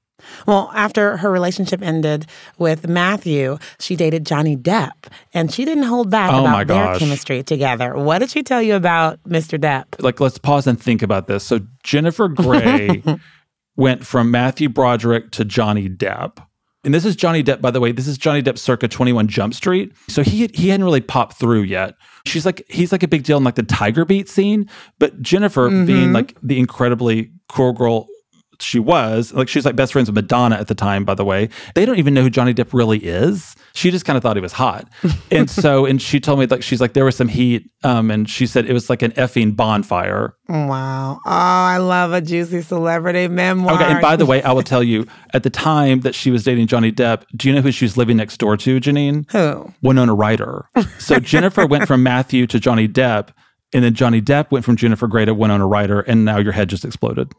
Well, 0.47 0.71
after 0.75 1.19
her 1.19 1.31
relationship 1.31 1.83
ended 1.83 2.27
with 2.59 2.89
Matthew, 2.89 3.59
she 3.79 3.97
dated 3.97 4.25
Johnny 4.25 4.57
Depp, 4.57 5.13
and 5.35 5.53
she 5.53 5.65
didn't 5.65 5.85
hold 5.85 6.11
back 6.11 6.33
Oh 6.33 6.41
about 6.41 6.67
their 6.67 6.99
chemistry 6.99 7.43
together. 7.43 7.95
What 7.97 8.19
did 8.21 8.31
she 8.31 8.43
tell 8.43 8.63
you 8.63 8.75
about 8.77 9.23
Mr. 9.25 9.59
Depp? 9.59 10.03
like 10.03 10.19
let's 10.19 10.39
pause 10.39 10.67
and 10.67 10.81
think 10.81 11.03
about 11.03 11.27
this. 11.27 11.45
So 11.45 11.61
Jennifer 11.83 12.29
Grey 12.29 13.03
went 13.77 14.07
from 14.07 14.31
Matthew 14.31 14.69
Broderick 14.69 15.31
to 15.33 15.45
Johnny 15.45 15.89
Depp. 15.89 16.39
And 16.87 16.95
this 16.95 17.05
is 17.05 17.17
Johnny 17.17 17.43
Depp, 17.43 17.61
by 17.61 17.73
the 17.73 17.81
way. 17.81 17.91
This 17.91 18.07
is 18.07 18.17
Johnny 18.17 18.41
Depp 18.41 18.59
circa 18.59 18.87
21 18.87 19.27
Jump 19.27 19.55
Street. 19.55 19.93
So 20.09 20.23
he 20.23 20.49
he 20.55 20.69
hadn't 20.69 20.85
really 20.85 21.01
popped 21.01 21.37
through 21.37 21.63
yet. 21.63 21.97
She's 22.27 22.47
like 22.47 22.65
he's 22.69 22.93
like 22.93 23.03
a 23.03 23.09
big 23.09 23.25
deal 23.25 23.37
in 23.37 23.45
like 23.45 23.57
the 23.57 23.65
Tiger 23.65 24.05
Beat 24.05 24.29
scene, 24.29 24.71
but 25.01 25.21
Jennifer 25.21 25.69
mm-hmm. 25.69 25.85
being 25.85 26.13
like 26.13 26.37
the 26.45 26.61
incredibly 26.61 27.33
cool 27.49 27.73
girl 27.73 28.07
she 28.61 28.79
was, 28.79 29.33
like 29.33 29.49
she's 29.49 29.65
like 29.65 29.77
best 29.77 29.93
friends 29.93 30.09
with 30.09 30.15
Madonna 30.15 30.57
at 30.57 30.69
the 30.69 30.75
time, 30.75 31.05
by 31.05 31.15
the 31.15 31.25
way. 31.25 31.49
They 31.75 31.85
don't 31.85 31.99
even 31.99 32.15
know 32.15 32.23
who 32.23 32.31
Johnny 32.31 32.55
Depp 32.55 32.73
really 32.73 32.99
is. 32.99 33.57
She 33.75 33.91
just 33.91 34.05
kind 34.05 34.17
of 34.17 34.23
thought 34.23 34.37
he 34.37 34.43
was 34.43 34.53
hot. 34.53 34.89
and 35.31 35.51
so 35.51 35.87
and 35.87 36.01
she 36.01 36.21
told 36.21 36.39
me 36.39 36.47
like 36.47 36.63
she's 36.63 36.81
like 36.81 36.95
there 36.95 37.05
was 37.05 37.17
some 37.17 37.29
heat 37.29 37.71
um 37.85 38.11
and 38.11 38.29
she 38.29 38.47
said 38.47 38.67
it 38.67 38.73
was 38.73 38.89
like 38.89 39.03
an 39.03 39.13
effing 39.13 39.55
bonfire. 39.55 40.35
Wow. 40.49 41.21
Oh, 41.25 41.31
I 41.31 41.79
love 41.79 42.13
a 42.13 42.21
juicy 42.21 42.63
celebrity 42.63 43.29
memoir. 43.29 43.75
Okay, 43.75 43.85
and 43.85 44.01
by 44.01 44.17
the 44.17 44.27
way, 44.27 44.43
I 44.43 44.53
will 44.53 44.63
tell 44.63 44.83
you, 44.83 45.07
at 45.35 45.43
the 45.43 45.51
time 45.51 46.01
that 46.01 46.15
she 46.15 46.31
was 46.31 46.45
dating 46.45 46.69
Johnny 46.69 46.93
Depp, 46.93 47.25
do 47.35 47.49
you 47.49 47.55
know 47.55 47.61
who 47.61 47.73
she 47.73 47.85
was 47.85 47.97
living 47.97 48.17
next 48.17 48.37
door 48.39 48.57
to, 48.59 48.81
Janine? 48.81 49.31
Who? 49.33 49.73
Winona 49.83 50.15
Ryder. 50.15 50.69
So 50.99 51.19
Jennifer 51.21 51.67
went 51.67 51.87
from 51.87 52.03
Matthew 52.03 52.47
to 52.47 52.61
Johnny 52.61 52.87
Depp, 52.87 53.31
and 53.73 53.85
then 53.85 53.95
Johnny 53.95 54.23
Depp 54.23 54.51
went 54.51 54.65
from 54.65 54.77
Jennifer 54.77 55.07
Grey 55.09 55.25
to 55.25 55.35
Winona 55.35 55.67
Ryder, 55.67 56.01
and 56.03 56.25
now 56.25 56.39
your 56.39 56.53
head 56.53 56.69
just 56.69 56.85
exploded. 56.85 57.33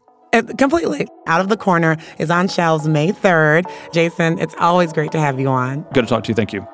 Completely. 0.58 1.08
Out 1.28 1.42
of 1.42 1.50
the 1.50 1.58
Corner 1.58 1.98
is 2.18 2.30
on 2.30 2.48
shelves 2.48 2.88
May 2.88 3.12
3rd. 3.12 3.66
Jason, 3.94 4.40
it's 4.40 4.56
always 4.60 4.94
great 4.94 5.12
to 5.12 5.20
have 5.20 5.40
you 5.40 5.48
on. 5.48 5.82
Good 5.94 6.04
to 6.04 6.08
talk 6.08 6.24
to 6.26 6.30
you. 6.30 6.36
Thank 6.36 6.54
you. 6.54 6.68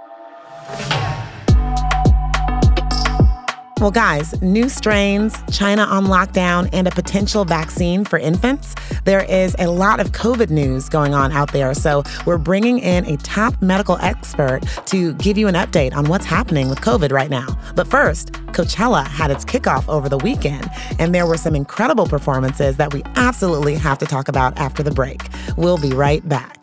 Well, 3.83 3.91
guys, 3.91 4.41
new 4.41 4.69
strains, 4.69 5.35
China 5.51 5.81
on 5.81 6.05
lockdown, 6.05 6.69
and 6.71 6.87
a 6.87 6.91
potential 6.91 7.43
vaccine 7.43 8.05
for 8.05 8.17
infants. 8.17 8.75
There 9.03 9.25
is 9.25 9.57
a 9.59 9.67
lot 9.67 9.99
of 9.99 10.13
COVID 10.13 10.49
news 10.49 10.87
going 10.87 11.13
on 11.13 11.33
out 11.33 11.51
there. 11.51 11.73
So, 11.73 12.03
we're 12.25 12.37
bringing 12.37 12.79
in 12.79 13.05
a 13.05 13.17
top 13.17 13.61
medical 13.61 13.97
expert 13.97 14.61
to 14.85 15.13
give 15.15 15.37
you 15.37 15.49
an 15.49 15.55
update 15.55 15.93
on 15.93 16.05
what's 16.05 16.23
happening 16.23 16.69
with 16.69 16.79
COVID 16.79 17.11
right 17.11 17.29
now. 17.29 17.45
But 17.75 17.87
first, 17.87 18.31
Coachella 18.53 19.05
had 19.05 19.31
its 19.31 19.43
kickoff 19.43 19.87
over 19.89 20.07
the 20.07 20.17
weekend, 20.19 20.69
and 20.99 21.13
there 21.13 21.25
were 21.25 21.37
some 21.37 21.55
incredible 21.55 22.05
performances 22.05 22.77
that 22.77 22.93
we 22.93 23.01
absolutely 23.15 23.75
have 23.75 23.97
to 23.97 24.05
talk 24.05 24.27
about 24.27 24.57
after 24.57 24.83
the 24.83 24.91
break. 24.91 25.27
We'll 25.57 25.79
be 25.79 25.91
right 25.91 26.27
back. 26.27 26.62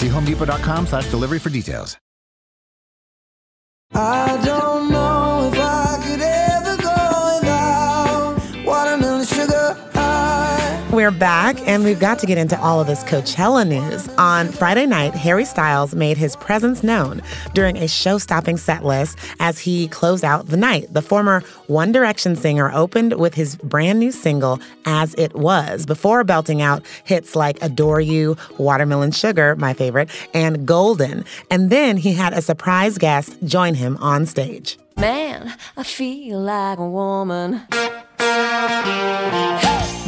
See 0.00 0.08
homedepot.com 0.08 0.86
slash 0.86 1.10
delivery 1.10 1.38
for 1.38 1.50
details. 1.50 1.98
I 3.92 4.40
don't 4.44 4.90
know 4.90 4.99
We're 11.00 11.10
back, 11.10 11.56
and 11.66 11.82
we've 11.82 11.98
got 11.98 12.18
to 12.18 12.26
get 12.26 12.36
into 12.36 12.60
all 12.60 12.78
of 12.78 12.86
this 12.86 13.02
Coachella 13.04 13.66
news. 13.66 14.06
On 14.18 14.48
Friday 14.48 14.84
night, 14.84 15.14
Harry 15.14 15.46
Styles 15.46 15.94
made 15.94 16.18
his 16.18 16.36
presence 16.36 16.82
known 16.82 17.22
during 17.54 17.78
a 17.78 17.88
show 17.88 18.18
stopping 18.18 18.58
set 18.58 18.84
list 18.84 19.16
as 19.38 19.58
he 19.58 19.88
closed 19.88 20.26
out 20.26 20.48
the 20.48 20.58
night. 20.58 20.92
The 20.92 21.00
former 21.00 21.40
One 21.68 21.90
Direction 21.90 22.36
singer 22.36 22.70
opened 22.74 23.14
with 23.14 23.32
his 23.32 23.56
brand 23.56 23.98
new 23.98 24.12
single, 24.12 24.60
As 24.84 25.14
It 25.14 25.34
Was, 25.34 25.86
before 25.86 26.22
belting 26.22 26.60
out 26.60 26.84
hits 27.04 27.34
like 27.34 27.56
Adore 27.62 28.02
You, 28.02 28.36
Watermelon 28.58 29.12
Sugar, 29.12 29.56
my 29.56 29.72
favorite, 29.72 30.10
and 30.34 30.66
Golden. 30.66 31.24
And 31.50 31.70
then 31.70 31.96
he 31.96 32.12
had 32.12 32.34
a 32.34 32.42
surprise 32.42 32.98
guest 32.98 33.34
join 33.44 33.72
him 33.72 33.96
on 34.02 34.26
stage. 34.26 34.78
Man, 34.98 35.54
I 35.78 35.82
feel 35.82 36.40
like 36.40 36.78
a 36.78 36.86
woman. 36.86 37.62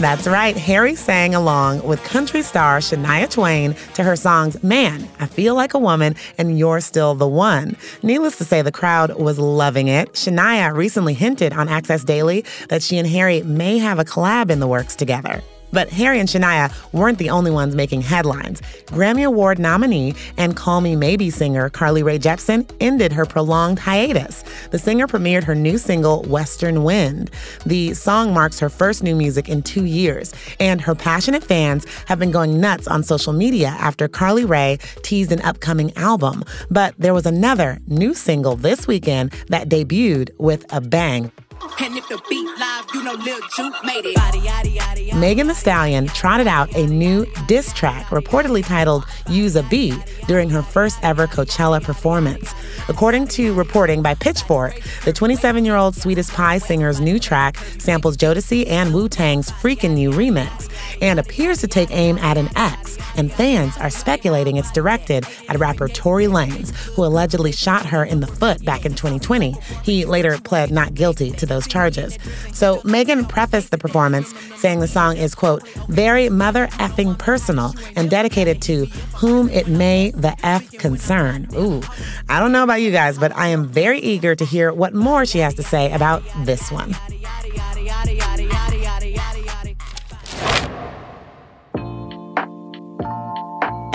That's 0.02 0.26
right. 0.26 0.56
Harry 0.56 0.96
sang 0.96 1.32
along 1.32 1.84
with 1.84 2.02
country 2.02 2.42
star 2.42 2.80
Shania 2.80 3.30
Twain 3.30 3.76
to 3.94 4.02
her 4.02 4.16
songs 4.16 4.60
Man, 4.60 5.08
I 5.20 5.26
Feel 5.26 5.54
Like 5.54 5.74
a 5.74 5.78
Woman, 5.78 6.16
and 6.38 6.58
You're 6.58 6.80
Still 6.80 7.14
the 7.14 7.28
One. 7.28 7.76
Needless 8.02 8.36
to 8.38 8.44
say, 8.44 8.62
the 8.62 8.72
crowd 8.72 9.14
was 9.14 9.38
loving 9.38 9.86
it. 9.86 10.12
Shania 10.14 10.74
recently 10.74 11.14
hinted 11.14 11.52
on 11.52 11.68
Access 11.68 12.02
Daily 12.02 12.44
that 12.68 12.82
she 12.82 12.98
and 12.98 13.06
Harry 13.06 13.42
may 13.42 13.78
have 13.78 14.00
a 14.00 14.04
collab 14.04 14.50
in 14.50 14.58
the 14.58 14.66
works 14.66 14.96
together. 14.96 15.40
But 15.72 15.88
Harry 15.90 16.20
and 16.20 16.28
Shania 16.28 16.72
weren't 16.92 17.18
the 17.18 17.30
only 17.30 17.50
ones 17.50 17.74
making 17.74 18.02
headlines. 18.02 18.60
Grammy 18.86 19.26
Award 19.26 19.58
nominee 19.58 20.14
and 20.36 20.56
Call 20.56 20.80
Me 20.80 20.96
Maybe 20.96 21.30
singer 21.30 21.70
Carly 21.70 22.02
Rae 22.02 22.18
Jepsen 22.18 22.70
ended 22.80 23.12
her 23.12 23.24
prolonged 23.24 23.78
hiatus. 23.78 24.44
The 24.70 24.78
singer 24.78 25.06
premiered 25.06 25.44
her 25.44 25.54
new 25.54 25.78
single, 25.78 26.22
Western 26.24 26.84
Wind. 26.84 27.30
The 27.66 27.94
song 27.94 28.34
marks 28.34 28.58
her 28.58 28.68
first 28.68 29.02
new 29.02 29.16
music 29.16 29.48
in 29.48 29.62
two 29.62 29.84
years, 29.84 30.34
and 30.60 30.80
her 30.80 30.94
passionate 30.94 31.42
fans 31.42 31.86
have 32.06 32.18
been 32.18 32.30
going 32.30 32.60
nuts 32.60 32.86
on 32.86 33.02
social 33.02 33.32
media 33.32 33.68
after 33.68 34.08
Carly 34.08 34.44
Rae 34.44 34.78
teased 35.02 35.32
an 35.32 35.40
upcoming 35.42 35.96
album. 35.96 36.44
But 36.70 36.94
there 36.98 37.14
was 37.14 37.26
another 37.26 37.78
new 37.86 38.14
single 38.14 38.56
this 38.56 38.86
weekend 38.86 39.32
that 39.48 39.68
debuted 39.68 40.30
with 40.38 40.70
a 40.72 40.80
bang. 40.80 41.32
And 41.80 41.96
if 41.96 42.08
the 42.08 42.20
beat 42.28 42.46
live, 42.58 42.86
you 42.94 43.02
know 43.02 43.14
Lil 43.14 43.40
Juke 43.56 43.74
made 43.84 44.06
it. 44.06 44.14
Body, 44.14 44.38
yaddy, 44.40 44.76
yaddy, 44.76 45.08
yaddy. 45.08 45.18
Megan 45.18 45.48
Thee 45.48 45.54
Stallion 45.54 46.06
trotted 46.08 46.46
out 46.46 46.74
a 46.76 46.86
new 46.86 47.26
diss 47.48 47.72
track 47.72 48.06
reportedly 48.06 48.64
titled 48.64 49.04
Use 49.28 49.56
a 49.56 49.62
Bee 49.64 49.94
during 50.26 50.50
her 50.50 50.62
first 50.62 50.98
ever 51.02 51.26
Coachella 51.26 51.82
performance. 51.82 52.52
According 52.88 53.28
to 53.28 53.54
reporting 53.54 54.02
by 54.02 54.14
Pitchfork, 54.14 54.80
the 55.04 55.12
27 55.12 55.64
year 55.64 55.76
old 55.76 55.94
Sweetest 55.94 56.32
Pie 56.32 56.58
singer's 56.58 57.00
new 57.00 57.18
track 57.18 57.56
samples 57.78 58.16
Jodeci 58.16 58.68
and 58.68 58.92
Wu 58.92 59.08
Tang's 59.08 59.50
Freek'n 59.50 59.96
You 59.98 60.10
remix 60.10 60.68
and 61.00 61.18
appears 61.18 61.60
to 61.60 61.66
take 61.66 61.90
aim 61.90 62.18
at 62.18 62.36
an 62.36 62.48
ex, 62.56 62.98
and 63.16 63.32
fans 63.32 63.76
are 63.78 63.90
speculating 63.90 64.56
it's 64.56 64.70
directed 64.72 65.26
at 65.48 65.58
rapper 65.58 65.88
Tory 65.88 66.26
Lanez, 66.26 66.70
who 66.94 67.04
allegedly 67.04 67.52
shot 67.52 67.86
her 67.86 68.04
in 68.04 68.20
the 68.20 68.26
foot 68.26 68.64
back 68.64 68.84
in 68.84 68.92
2020. 68.92 69.52
He 69.82 70.04
later 70.04 70.38
pled 70.38 70.70
not 70.70 70.94
guilty 70.94 71.30
to 71.32 71.46
those 71.46 71.61
charges. 71.66 72.18
So 72.52 72.80
Megan 72.84 73.24
prefaced 73.24 73.70
the 73.70 73.78
performance 73.78 74.34
saying 74.56 74.80
the 74.80 74.88
song 74.88 75.16
is, 75.16 75.34
quote, 75.34 75.66
very 75.88 76.28
mother 76.28 76.66
effing 76.78 77.18
personal 77.18 77.74
and 77.96 78.10
dedicated 78.10 78.62
to 78.62 78.86
whom 79.14 79.48
it 79.48 79.68
may 79.68 80.10
the 80.12 80.36
F 80.44 80.70
concern. 80.72 81.48
Ooh, 81.54 81.82
I 82.28 82.40
don't 82.40 82.52
know 82.52 82.62
about 82.62 82.80
you 82.80 82.90
guys, 82.90 83.18
but 83.18 83.36
I 83.36 83.48
am 83.48 83.66
very 83.66 84.00
eager 84.00 84.34
to 84.34 84.44
hear 84.44 84.72
what 84.72 84.94
more 84.94 85.24
she 85.26 85.38
has 85.38 85.54
to 85.54 85.62
say 85.62 85.92
about 85.92 86.22
this 86.44 86.70
one. 86.70 86.94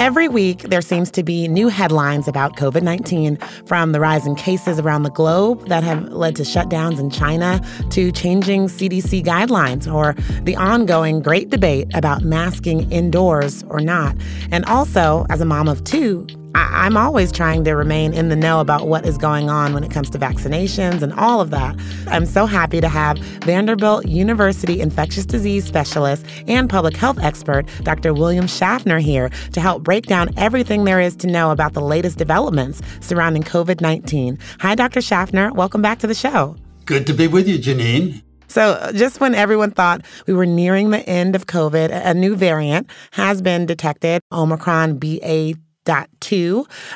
Every 0.07 0.29
week, 0.29 0.61
there 0.61 0.79
seems 0.79 1.11
to 1.11 1.21
be 1.21 1.49
new 1.49 1.67
headlines 1.67 2.29
about 2.29 2.55
COVID 2.55 2.81
19, 2.81 3.35
from 3.65 3.91
the 3.91 3.99
rise 3.99 4.25
in 4.25 4.35
cases 4.35 4.79
around 4.79 5.03
the 5.03 5.09
globe 5.09 5.67
that 5.67 5.83
have 5.83 6.01
led 6.13 6.33
to 6.37 6.43
shutdowns 6.43 6.97
in 6.97 7.09
China 7.09 7.59
to 7.89 8.13
changing 8.13 8.67
CDC 8.67 9.25
guidelines 9.25 9.93
or 9.93 10.13
the 10.43 10.55
ongoing 10.55 11.21
great 11.21 11.49
debate 11.49 11.89
about 11.93 12.21
masking 12.21 12.89
indoors 12.89 13.63
or 13.63 13.81
not. 13.81 14.15
And 14.49 14.63
also, 14.63 15.25
as 15.29 15.41
a 15.41 15.45
mom 15.45 15.67
of 15.67 15.83
two, 15.83 16.25
I- 16.55 16.87
am 16.87 16.97
always 16.97 17.31
trying 17.31 17.63
to 17.65 17.73
remain 17.75 18.13
in 18.13 18.29
the 18.29 18.35
know 18.35 18.59
about 18.59 18.87
what 18.87 19.05
is 19.05 19.17
going 19.17 19.49
on 19.49 19.73
when 19.73 19.83
it 19.83 19.91
comes 19.91 20.09
to 20.11 20.19
vaccinations 20.19 21.01
and 21.01 21.13
all 21.13 21.41
of 21.41 21.49
that. 21.49 21.75
I'm 22.07 22.25
so 22.25 22.45
happy 22.45 22.79
to 22.81 22.87
have 22.89 23.17
Vanderbilt 23.43 24.05
University 24.07 24.79
infectious 24.79 25.25
disease 25.25 25.65
specialist 25.65 26.25
and 26.47 26.69
public 26.69 26.95
health 26.95 27.19
expert, 27.21 27.65
Dr. 27.83 28.13
William 28.13 28.47
Schaffner, 28.47 28.99
here 28.99 29.29
to 29.51 29.61
help 29.61 29.83
break 29.83 30.05
down 30.05 30.29
everything 30.37 30.85
there 30.85 31.01
is 31.01 31.15
to 31.17 31.27
know 31.27 31.51
about 31.51 31.73
the 31.73 31.81
latest 31.81 32.17
developments 32.17 32.81
surrounding 33.01 33.43
COVID 33.43 33.81
19. 33.81 34.39
Hi, 34.59 34.75
Dr. 34.75 35.01
Schaffner. 35.01 35.51
Welcome 35.53 35.81
back 35.81 35.99
to 35.99 36.07
the 36.07 36.15
show. 36.15 36.55
Good 36.85 37.05
to 37.07 37.13
be 37.13 37.27
with 37.27 37.47
you, 37.47 37.57
Janine. 37.59 38.21
So, 38.47 38.91
just 38.93 39.19
when 39.19 39.35
everyone 39.35 39.71
thought 39.71 40.05
we 40.25 40.33
were 40.33 40.45
nearing 40.45 40.89
the 40.89 41.07
end 41.07 41.35
of 41.35 41.47
COVID, 41.47 41.89
a 41.91 42.13
new 42.13 42.35
variant 42.35 42.89
has 43.11 43.41
been 43.41 43.65
detected, 43.65 44.21
Omicron 44.31 44.97
BA 44.99 45.53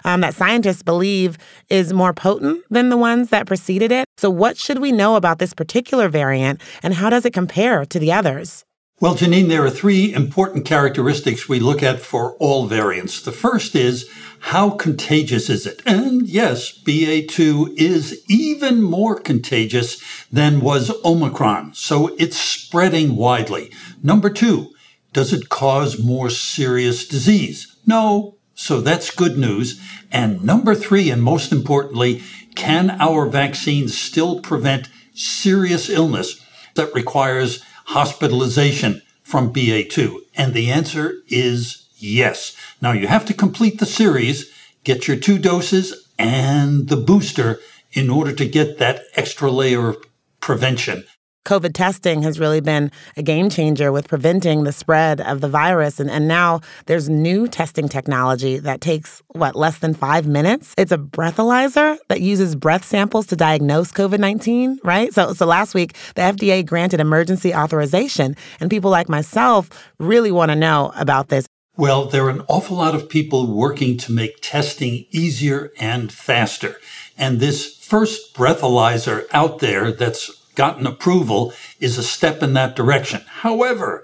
um, 0.03 0.21
that 0.21 0.35
scientists 0.35 0.83
believe 0.83 1.37
is 1.69 1.93
more 1.93 2.13
potent 2.13 2.63
than 2.69 2.89
the 2.89 2.97
ones 2.97 3.29
that 3.29 3.47
preceded 3.47 3.91
it. 3.91 4.05
So, 4.17 4.29
what 4.29 4.57
should 4.57 4.79
we 4.79 4.91
know 4.91 5.15
about 5.15 5.39
this 5.39 5.53
particular 5.53 6.09
variant 6.09 6.61
and 6.83 6.93
how 6.93 7.09
does 7.09 7.25
it 7.25 7.33
compare 7.33 7.85
to 7.85 7.99
the 7.99 8.11
others? 8.11 8.65
Well, 9.01 9.15
Janine, 9.15 9.47
there 9.47 9.65
are 9.65 9.71
three 9.71 10.13
important 10.13 10.63
characteristics 10.63 11.49
we 11.49 11.59
look 11.59 11.81
at 11.81 12.01
for 12.01 12.33
all 12.33 12.67
variants. 12.67 13.19
The 13.19 13.31
first 13.31 13.75
is 13.75 14.07
how 14.41 14.69
contagious 14.69 15.49
is 15.49 15.65
it? 15.65 15.81
And 15.87 16.27
yes, 16.27 16.71
BA2 16.83 17.79
is 17.79 18.23
even 18.29 18.83
more 18.83 19.19
contagious 19.19 19.99
than 20.31 20.61
was 20.61 20.91
Omicron, 21.03 21.73
so 21.73 22.15
it's 22.19 22.39
spreading 22.39 23.15
widely. 23.15 23.71
Number 24.03 24.29
two, 24.29 24.71
does 25.13 25.33
it 25.33 25.49
cause 25.49 25.97
more 25.97 26.29
serious 26.29 27.07
disease? 27.07 27.75
No, 27.87 28.37
so 28.55 28.81
that's 28.81 29.15
good 29.15 29.37
news. 29.37 29.81
And 30.11 30.43
number 30.43 30.75
three, 30.75 31.09
and 31.09 31.23
most 31.23 31.51
importantly, 31.51 32.23
can 32.55 32.91
our 32.99 33.25
vaccines 33.25 33.97
still 33.97 34.39
prevent 34.39 34.89
serious 35.13 35.89
illness 35.89 36.45
that 36.75 36.93
requires 36.93 37.63
hospitalization 37.85 39.01
from 39.23 39.53
BA2? 39.53 40.17
And 40.35 40.53
the 40.53 40.71
answer 40.71 41.15
is 41.27 41.87
yes. 41.97 42.55
Now 42.81 42.91
you 42.91 43.07
have 43.07 43.25
to 43.25 43.33
complete 43.33 43.79
the 43.79 43.85
series, 43.85 44.51
get 44.83 45.07
your 45.07 45.17
two 45.17 45.37
doses 45.37 46.07
and 46.17 46.87
the 46.87 46.97
booster 46.97 47.59
in 47.93 48.09
order 48.09 48.31
to 48.33 48.47
get 48.47 48.77
that 48.77 49.03
extra 49.15 49.51
layer 49.51 49.89
of 49.89 50.05
prevention. 50.39 51.05
COVID 51.45 51.73
testing 51.73 52.21
has 52.21 52.39
really 52.39 52.61
been 52.61 52.91
a 53.17 53.23
game 53.23 53.49
changer 53.49 53.91
with 53.91 54.07
preventing 54.07 54.63
the 54.63 54.71
spread 54.71 55.19
of 55.21 55.41
the 55.41 55.47
virus. 55.47 55.99
And, 55.99 56.09
and 56.09 56.27
now 56.27 56.61
there's 56.85 57.09
new 57.09 57.47
testing 57.47 57.89
technology 57.89 58.59
that 58.59 58.79
takes, 58.79 59.23
what, 59.29 59.55
less 59.55 59.79
than 59.79 59.93
five 59.93 60.27
minutes? 60.27 60.75
It's 60.77 60.91
a 60.91 60.97
breathalyzer 60.97 61.97
that 62.09 62.21
uses 62.21 62.55
breath 62.55 62.85
samples 62.85 63.25
to 63.27 63.35
diagnose 63.35 63.91
COVID 63.91 64.19
19, 64.19 64.79
right? 64.83 65.13
So, 65.13 65.33
so 65.33 65.45
last 65.45 65.73
week, 65.73 65.95
the 66.15 66.21
FDA 66.21 66.65
granted 66.65 66.99
emergency 66.99 67.53
authorization, 67.55 68.35
and 68.59 68.69
people 68.69 68.91
like 68.91 69.09
myself 69.09 69.69
really 69.99 70.31
want 70.31 70.51
to 70.51 70.55
know 70.55 70.93
about 70.95 71.29
this. 71.29 71.47
Well, 71.75 72.05
there 72.05 72.25
are 72.25 72.29
an 72.29 72.43
awful 72.47 72.77
lot 72.77 72.93
of 72.93 73.09
people 73.09 73.47
working 73.47 73.97
to 73.99 74.11
make 74.11 74.41
testing 74.41 75.05
easier 75.09 75.71
and 75.79 76.11
faster. 76.11 76.75
And 77.17 77.39
this 77.39 77.77
first 77.77 78.35
breathalyzer 78.35 79.25
out 79.31 79.59
there 79.59 79.91
that's 79.91 80.40
gotten 80.55 80.87
approval 80.87 81.53
is 81.79 81.97
a 81.97 82.03
step 82.03 82.43
in 82.43 82.53
that 82.53 82.75
direction. 82.75 83.21
However, 83.27 84.03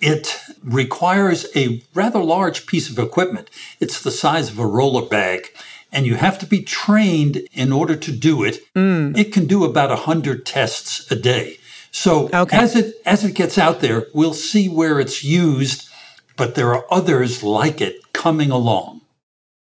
it 0.00 0.38
requires 0.62 1.46
a 1.56 1.82
rather 1.94 2.22
large 2.22 2.66
piece 2.66 2.90
of 2.90 2.98
equipment. 2.98 3.50
It's 3.80 4.00
the 4.02 4.10
size 4.10 4.50
of 4.50 4.58
a 4.58 4.66
roller 4.66 5.06
bag, 5.06 5.52
and 5.92 6.06
you 6.06 6.16
have 6.16 6.38
to 6.40 6.46
be 6.46 6.62
trained 6.62 7.48
in 7.52 7.72
order 7.72 7.96
to 7.96 8.12
do 8.12 8.44
it. 8.44 8.60
Mm. 8.74 9.16
It 9.16 9.32
can 9.32 9.46
do 9.46 9.64
about 9.64 9.90
100 9.90 10.44
tests 10.44 11.10
a 11.10 11.16
day. 11.16 11.58
So 11.90 12.28
okay. 12.32 12.58
as 12.58 12.76
it 12.76 12.94
as 13.06 13.24
it 13.24 13.34
gets 13.34 13.56
out 13.56 13.80
there, 13.80 14.06
we'll 14.12 14.34
see 14.34 14.68
where 14.68 15.00
it's 15.00 15.24
used, 15.24 15.88
but 16.36 16.54
there 16.54 16.74
are 16.74 16.84
others 16.90 17.42
like 17.42 17.80
it 17.80 18.12
coming 18.12 18.50
along. 18.50 18.95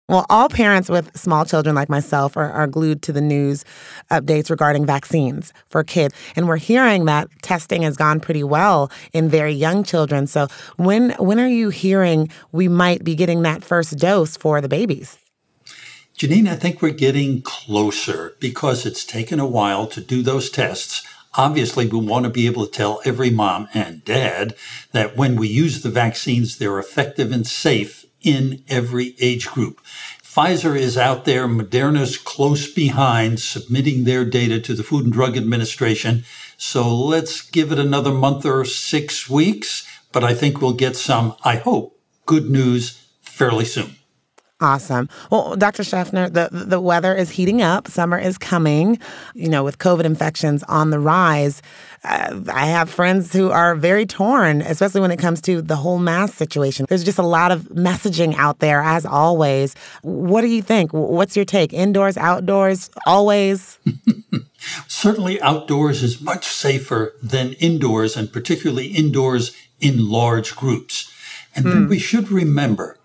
Well, 0.09 0.25
all 0.27 0.49
parents 0.49 0.89
with 0.89 1.15
small 1.15 1.45
children 1.45 1.75
like 1.75 1.87
myself 1.87 2.35
are, 2.35 2.51
are 2.51 2.65
glued 2.65 3.03
to 3.03 3.13
the 3.13 3.21
news 3.21 3.63
updates 4.09 4.49
regarding 4.49 4.87
vaccines 4.87 5.53
for 5.69 5.83
kids. 5.83 6.15
And 6.35 6.47
we're 6.47 6.57
hearing 6.57 7.05
that 7.05 7.29
testing 7.43 7.83
has 7.83 7.95
gone 7.95 8.19
pretty 8.19 8.43
well 8.43 8.91
in 9.13 9.29
very 9.29 9.53
young 9.53 9.83
children. 9.83 10.25
So 10.25 10.47
when 10.77 11.11
when 11.19 11.39
are 11.39 11.47
you 11.47 11.69
hearing 11.69 12.31
we 12.51 12.67
might 12.67 13.03
be 13.03 13.13
getting 13.13 13.43
that 13.43 13.63
first 13.63 13.99
dose 13.99 14.35
for 14.35 14.61
the 14.61 14.67
babies? 14.67 15.19
Janine, 16.17 16.49
I 16.49 16.55
think 16.55 16.81
we're 16.81 16.89
getting 16.89 17.43
closer 17.43 18.33
because 18.39 18.87
it's 18.87 19.05
taken 19.05 19.39
a 19.39 19.45
while 19.45 19.85
to 19.87 20.01
do 20.01 20.23
those 20.23 20.49
tests. 20.49 21.05
Obviously, 21.35 21.85
we 21.85 21.99
want 21.99 22.25
to 22.25 22.31
be 22.31 22.47
able 22.47 22.65
to 22.65 22.71
tell 22.71 22.99
every 23.05 23.29
mom 23.29 23.69
and 23.75 24.03
dad 24.05 24.55
that 24.91 25.15
when 25.15 25.35
we 25.35 25.47
use 25.47 25.83
the 25.83 25.91
vaccines, 25.91 26.57
they're 26.57 26.79
effective 26.79 27.31
and 27.31 27.45
safe 27.45 28.07
in 28.21 28.63
every 28.67 29.15
age 29.19 29.47
group. 29.47 29.81
Pfizer 30.23 30.77
is 30.77 30.97
out 30.97 31.25
there, 31.25 31.47
Moderna's 31.47 32.17
close 32.17 32.71
behind, 32.71 33.39
submitting 33.39 34.03
their 34.03 34.23
data 34.23 34.59
to 34.59 34.73
the 34.73 34.83
Food 34.83 35.05
and 35.05 35.13
Drug 35.13 35.35
Administration. 35.35 36.23
So 36.55 36.95
let's 36.95 37.41
give 37.41 37.71
it 37.71 37.79
another 37.79 38.11
month 38.11 38.45
or 38.45 38.63
six 38.63 39.29
weeks, 39.29 39.87
but 40.11 40.23
I 40.23 40.33
think 40.33 40.61
we'll 40.61 40.73
get 40.73 40.95
some, 40.95 41.35
I 41.43 41.55
hope, 41.55 41.99
good 42.25 42.49
news 42.49 43.03
fairly 43.21 43.65
soon. 43.65 43.98
Awesome. 44.61 45.07
Well, 45.31 45.55
Dr. 45.55 45.85
Schaffner, 45.85 46.29
the, 46.29 46.49
the 46.51 46.81
weather 46.81 47.15
is 47.15 47.29
heating 47.29 47.61
up. 47.61 47.87
Summer 47.87 48.19
is 48.19 48.37
coming, 48.37 48.99
you 49.33 49.47
know, 49.47 49.63
with 49.63 49.77
COVID 49.77 50.03
infections 50.03 50.63
on 50.63 50.89
the 50.89 50.99
rise. 50.99 51.61
Uh, 52.03 52.41
I 52.51 52.65
have 52.65 52.89
friends 52.89 53.31
who 53.31 53.51
are 53.51 53.73
very 53.75 54.05
torn, 54.05 54.61
especially 54.61 54.99
when 54.99 55.11
it 55.11 55.19
comes 55.19 55.39
to 55.41 55.61
the 55.61 55.77
whole 55.77 55.97
mask 55.97 56.33
situation. 56.33 56.85
There's 56.89 57.05
just 57.05 57.19
a 57.19 57.23
lot 57.23 57.53
of 57.53 57.63
messaging 57.69 58.35
out 58.35 58.59
there, 58.59 58.81
as 58.81 59.05
always. 59.05 59.75
What 60.01 60.41
do 60.41 60.47
you 60.47 60.61
think? 60.61 60.91
What's 60.91 61.37
your 61.37 61.45
take? 61.45 61.71
Indoors, 61.71 62.17
outdoors, 62.17 62.89
always? 63.05 63.79
Certainly, 64.89 65.41
outdoors 65.41 66.03
is 66.03 66.19
much 66.19 66.45
safer 66.45 67.13
than 67.23 67.53
indoors, 67.53 68.17
and 68.17 68.31
particularly 68.31 68.87
indoors 68.87 69.55
in 69.79 70.09
large 70.09 70.53
groups. 70.57 71.09
And 71.55 71.65
then 71.65 71.83
hmm. 71.83 71.89
we 71.89 71.99
should 71.99 72.29
remember 72.29 72.98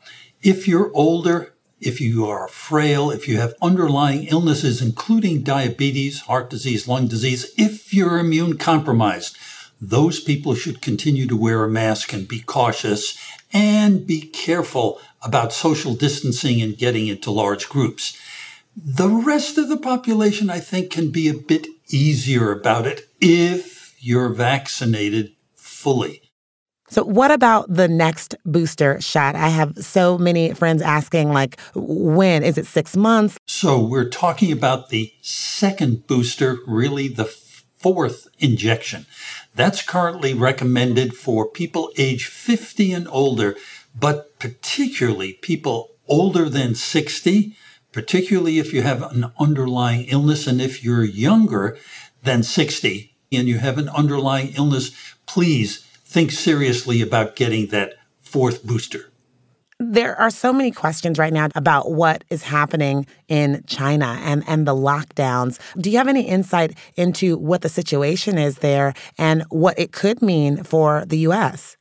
if 0.45 0.69
you're 0.69 0.93
older, 0.95 1.55
if 1.81 2.03
you 2.03 2.27
are 2.27 2.49
frail, 2.49 3.11
if 3.11 3.27
you 3.27 3.39
have 3.39 3.55
underlying 3.63 4.25
illnesses, 4.25 4.83
including 4.83 5.43
diabetes, 5.43 6.21
heart 6.21 6.51
disease, 6.51 6.87
lung 6.87 7.09
disease, 7.09 7.53
if 7.57 7.95
you're 7.95 8.19
immune 8.19 8.59
compromised, 8.59 9.39
those 9.81 10.21
people 10.21 10.55
should 10.55 10.83
continue 10.83 11.27
to 11.27 11.37
wear 11.37 11.65
a 11.65 11.69
mask 11.69 12.13
and 12.13 12.29
be 12.29 12.41
cautious 12.41 13.19
and 13.55 14.07
be 14.07 14.21
careful 14.21 15.01
about 15.23 15.53
social 15.53 15.95
distancing 15.95 16.61
and 16.61 16.77
getting 16.77 17.09
into 17.09 17.31
large 17.31 17.69
groups. 17.71 18.17
The 18.77 19.09
rest 19.09 19.57
of 19.57 19.71
the 19.71 19.79
population, 19.79 20.51
I 20.51 20.61
think, 20.61 20.91
can 20.91 21.11
be 21.11 21.29
a 21.29 21.35
bit 21.35 21.69
easier 21.89 22.53
about 22.53 22.87
it 22.87 23.09
if 23.21 23.95
you're 23.99 24.29
vaccinated 24.29 25.33
fully. 25.55 26.24
So, 26.95 27.03
what 27.03 27.33
about 27.33 27.75
the 27.75 27.89
next 27.89 28.37
booster 28.47 29.01
shot? 29.01 29.35
I 29.35 29.49
have 29.49 29.77
so 29.79 30.17
many 30.17 30.55
friends 30.55 30.81
asking, 30.81 31.33
like, 31.33 31.59
when? 31.75 32.45
Is 32.45 32.57
it 32.57 32.67
six 32.67 32.97
months? 32.97 33.37
So, 33.49 33.81
we're 33.85 34.09
talking 34.09 34.53
about 34.53 34.91
the 34.91 35.13
second 35.21 36.07
booster, 36.07 36.59
really 36.69 37.09
the 37.09 37.25
fourth 37.25 38.29
injection. 38.39 39.07
That's 39.57 39.83
currently 39.83 40.35
recommended 40.35 41.17
for 41.17 41.49
people 41.49 41.91
age 41.99 42.27
50 42.27 42.93
and 42.93 43.09
older, 43.09 43.57
but 43.93 44.39
particularly 44.39 45.33
people 45.33 45.97
older 46.07 46.49
than 46.49 46.77
60, 46.77 47.57
particularly 47.91 48.61
if 48.61 48.73
you 48.73 48.83
have 48.83 49.03
an 49.03 49.33
underlying 49.37 50.05
illness. 50.05 50.47
And 50.47 50.61
if 50.61 50.85
you're 50.85 51.03
younger 51.03 51.77
than 52.23 52.45
60 52.45 53.17
and 53.33 53.49
you 53.49 53.59
have 53.59 53.79
an 53.79 53.89
underlying 53.89 54.53
illness, 54.55 54.93
please 55.27 55.85
think 56.15 56.31
seriously 56.31 57.03
about 57.03 57.35
getting 57.35 57.67
that 57.67 57.95
fourth 58.23 58.65
booster. 58.65 59.11
There 59.81 60.15
are 60.15 60.31
so 60.31 60.53
many 60.53 60.71
questions 60.71 61.19
right 61.19 61.33
now 61.33 61.49
about 61.57 61.91
what 61.91 62.23
is 62.31 62.45
happening 62.45 63.07
in 63.27 63.65
China 63.67 64.17
and, 64.23 64.45
and 64.47 64.65
the 64.65 64.77
lockdowns. 64.77 65.59
Do 65.77 65.91
you 65.91 65.99
have 65.99 66.07
any 66.07 66.23
insight 66.23 66.79
into 66.95 67.37
what 67.37 67.63
the 67.63 67.69
situation 67.69 68.39
is 68.39 68.59
there 68.59 68.95
and 69.19 69.43
what 69.49 69.77
it 69.77 69.91
could 69.91 70.23
mean 70.23 70.63
for 70.63 71.05
the 71.05 71.19
U.S.? 71.31 71.77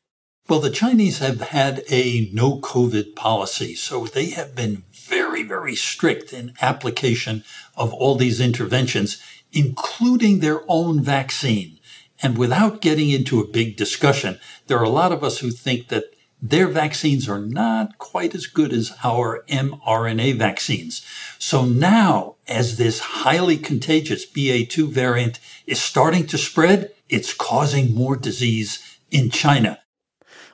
Well, 0.50 0.60
the 0.60 0.72
Chinese 0.72 1.20
have 1.20 1.40
had 1.40 1.84
a 1.92 2.28
no 2.34 2.60
COVID 2.60 3.16
policy, 3.16 3.76
so 3.76 4.08
they 4.08 4.32
have 4.32 4.56
been 4.56 4.84
very, 4.92 5.44
very 5.44 5.76
strict 5.76 6.34
in 6.34 6.54
application 6.60 7.44
of 7.78 7.94
all 7.94 8.16
these 8.16 8.42
interventions, 8.42 9.22
including 9.52 10.40
their 10.40 10.62
own 10.68 11.04
vaccine. 11.04 11.78
And 12.24 12.38
without 12.38 12.82
getting 12.82 13.10
into 13.10 13.42
a 13.42 13.48
big 13.48 13.76
discussion, 13.76 14.40
there 14.68 14.80
are 14.80 14.84
a 14.84 14.90
lot 14.90 15.12
of 15.12 15.24
us 15.24 15.40
who 15.40 15.52
think 15.52 15.90
that 15.90 16.06
their 16.42 16.68
vaccines 16.68 17.30
are 17.30 17.40
not 17.40 17.98
quite 17.98 18.34
as 18.34 18.48
good 18.48 18.74
as 18.74 18.94
our 19.04 19.44
mRNA 19.48 20.38
vaccines. 20.38 21.06
So 21.38 21.66
now, 21.66 22.36
as 22.48 22.78
this 22.78 23.00
highly 23.00 23.58
contagious 23.58 24.26
BA2 24.26 24.90
variant 24.90 25.40
is 25.68 25.82
starting 25.82 26.26
to 26.28 26.38
spread, 26.38 26.92
it's 27.10 27.34
causing 27.34 27.94
more 27.94 28.16
disease 28.16 28.98
in 29.12 29.30
China. 29.30 29.80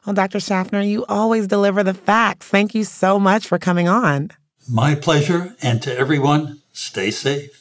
Well, 0.05 0.13
Dr. 0.13 0.39
Schaffner, 0.39 0.81
you 0.81 1.05
always 1.05 1.47
deliver 1.47 1.83
the 1.83 1.93
facts. 1.93 2.47
Thank 2.47 2.73
you 2.73 2.83
so 2.83 3.19
much 3.19 3.47
for 3.47 3.57
coming 3.59 3.87
on. 3.87 4.31
My 4.67 4.95
pleasure. 4.95 5.55
And 5.61 5.81
to 5.83 5.95
everyone, 5.95 6.61
stay 6.71 7.11
safe. 7.11 7.58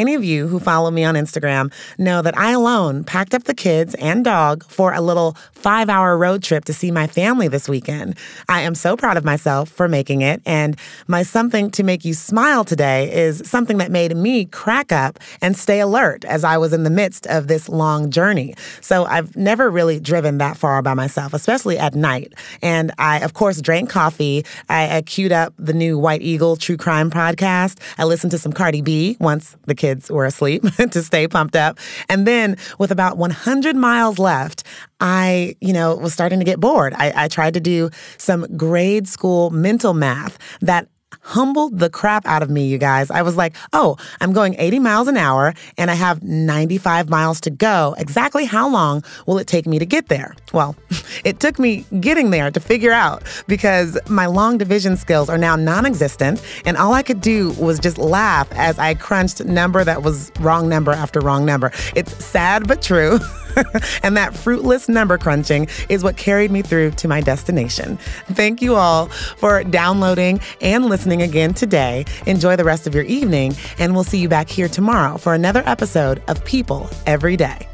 Any 0.00 0.14
of 0.14 0.24
you 0.24 0.48
who 0.48 0.58
follow 0.58 0.90
me 0.90 1.04
on 1.04 1.14
Instagram 1.14 1.70
know 1.98 2.22
that 2.22 2.38
I 2.38 2.52
alone 2.52 3.04
packed 3.04 3.34
up 3.34 3.44
the 3.44 3.52
kids 3.52 3.94
and 3.96 4.24
dog 4.24 4.64
for 4.64 4.94
a 4.94 5.00
little 5.02 5.36
five 5.52 5.90
hour 5.90 6.16
road 6.16 6.42
trip 6.42 6.64
to 6.64 6.72
see 6.72 6.90
my 6.90 7.06
family 7.06 7.48
this 7.48 7.68
weekend. 7.68 8.16
I 8.48 8.62
am 8.62 8.74
so 8.74 8.96
proud 8.96 9.18
of 9.18 9.26
myself 9.26 9.68
for 9.68 9.88
making 9.88 10.22
it. 10.22 10.40
And 10.46 10.78
my 11.06 11.22
something 11.22 11.70
to 11.72 11.82
make 11.82 12.02
you 12.06 12.14
smile 12.14 12.64
today 12.64 13.12
is 13.12 13.42
something 13.44 13.76
that 13.76 13.90
made 13.90 14.16
me 14.16 14.46
crack 14.46 14.90
up 14.90 15.18
and 15.42 15.54
stay 15.54 15.80
alert 15.80 16.24
as 16.24 16.44
I 16.44 16.56
was 16.56 16.72
in 16.72 16.84
the 16.84 16.88
midst 16.88 17.26
of 17.26 17.48
this 17.48 17.68
long 17.68 18.10
journey. 18.10 18.54
So 18.80 19.04
I've 19.04 19.36
never 19.36 19.70
really 19.70 20.00
driven 20.00 20.38
that 20.38 20.56
far 20.56 20.80
by 20.80 20.94
myself, 20.94 21.34
especially 21.34 21.78
at 21.78 21.94
night. 21.94 22.32
And 22.62 22.90
I, 22.96 23.18
of 23.18 23.34
course, 23.34 23.60
drank 23.60 23.90
coffee. 23.90 24.46
I, 24.70 24.96
I 24.96 25.02
queued 25.02 25.32
up 25.32 25.52
the 25.58 25.74
new 25.74 25.98
White 25.98 26.22
Eagle 26.22 26.56
True 26.56 26.78
Crime 26.78 27.10
podcast. 27.10 27.78
I 27.98 28.04
listened 28.04 28.30
to 28.30 28.38
some 28.38 28.54
Cardi 28.54 28.80
B 28.80 29.18
once 29.20 29.58
the 29.66 29.74
kids 29.74 29.89
kids 29.90 30.10
were 30.10 30.24
asleep 30.24 30.62
to 30.90 31.02
stay 31.02 31.26
pumped 31.26 31.56
up. 31.56 31.78
And 32.08 32.26
then 32.26 32.56
with 32.78 32.90
about 32.90 33.16
100 33.16 33.76
miles 33.76 34.18
left, 34.18 34.64
I, 35.00 35.56
you 35.60 35.72
know, 35.72 35.96
was 35.96 36.12
starting 36.12 36.38
to 36.38 36.44
get 36.44 36.60
bored. 36.60 36.94
I, 36.94 37.24
I 37.24 37.28
tried 37.28 37.54
to 37.54 37.60
do 37.60 37.90
some 38.18 38.46
grade 38.56 39.08
school 39.08 39.50
mental 39.50 39.94
math 39.94 40.38
that 40.60 40.88
humbled 41.22 41.78
the 41.78 41.90
crap 41.90 42.24
out 42.26 42.42
of 42.42 42.50
me, 42.50 42.66
you 42.66 42.78
guys. 42.78 43.10
I 43.10 43.22
was 43.22 43.36
like, 43.36 43.56
oh, 43.72 43.96
I'm 44.20 44.32
going 44.32 44.54
80 44.58 44.78
miles 44.78 45.08
an 45.08 45.16
hour 45.16 45.54
and 45.76 45.90
I 45.90 45.94
have 45.94 46.22
95 46.22 47.08
miles 47.08 47.40
to 47.42 47.50
go. 47.50 47.94
Exactly 47.98 48.44
how 48.44 48.70
long 48.70 49.02
will 49.26 49.38
it 49.38 49.46
take 49.46 49.66
me 49.66 49.78
to 49.78 49.86
get 49.86 50.08
there? 50.08 50.34
Well, 50.52 50.76
it 51.24 51.40
took 51.40 51.58
me 51.58 51.84
getting 52.00 52.30
there 52.30 52.50
to 52.50 52.60
figure 52.60 52.92
out 52.92 53.22
because 53.46 53.98
my 54.08 54.26
long 54.26 54.58
division 54.58 54.96
skills 54.96 55.28
are 55.28 55.38
now 55.38 55.56
non 55.56 55.86
existent. 55.86 56.42
And 56.64 56.76
all 56.76 56.94
I 56.94 57.02
could 57.02 57.20
do 57.20 57.52
was 57.52 57.78
just 57.78 57.98
laugh 57.98 58.48
as 58.52 58.78
I 58.78 58.94
crunched 58.94 59.44
number 59.44 59.84
that 59.84 60.02
was 60.02 60.32
wrong 60.40 60.68
number 60.68 60.92
after 60.92 61.20
wrong 61.20 61.44
number. 61.44 61.72
It's 61.94 62.24
sad 62.24 62.68
but 62.68 62.82
true. 62.82 63.18
and 64.02 64.16
that 64.16 64.34
fruitless 64.34 64.88
number 64.88 65.18
crunching 65.18 65.68
is 65.88 66.02
what 66.02 66.16
carried 66.16 66.50
me 66.50 66.62
through 66.62 66.92
to 66.92 67.08
my 67.08 67.20
destination. 67.20 67.96
Thank 68.28 68.62
you 68.62 68.76
all 68.76 69.06
for 69.06 69.64
downloading 69.64 70.40
and 70.60 70.86
listening 70.86 71.22
again 71.22 71.54
today. 71.54 72.04
Enjoy 72.26 72.56
the 72.56 72.64
rest 72.64 72.86
of 72.86 72.94
your 72.94 73.04
evening, 73.04 73.54
and 73.78 73.94
we'll 73.94 74.04
see 74.04 74.18
you 74.18 74.28
back 74.28 74.48
here 74.48 74.68
tomorrow 74.68 75.16
for 75.18 75.34
another 75.34 75.62
episode 75.66 76.22
of 76.28 76.44
People 76.44 76.88
Every 77.06 77.36
Day. 77.36 77.66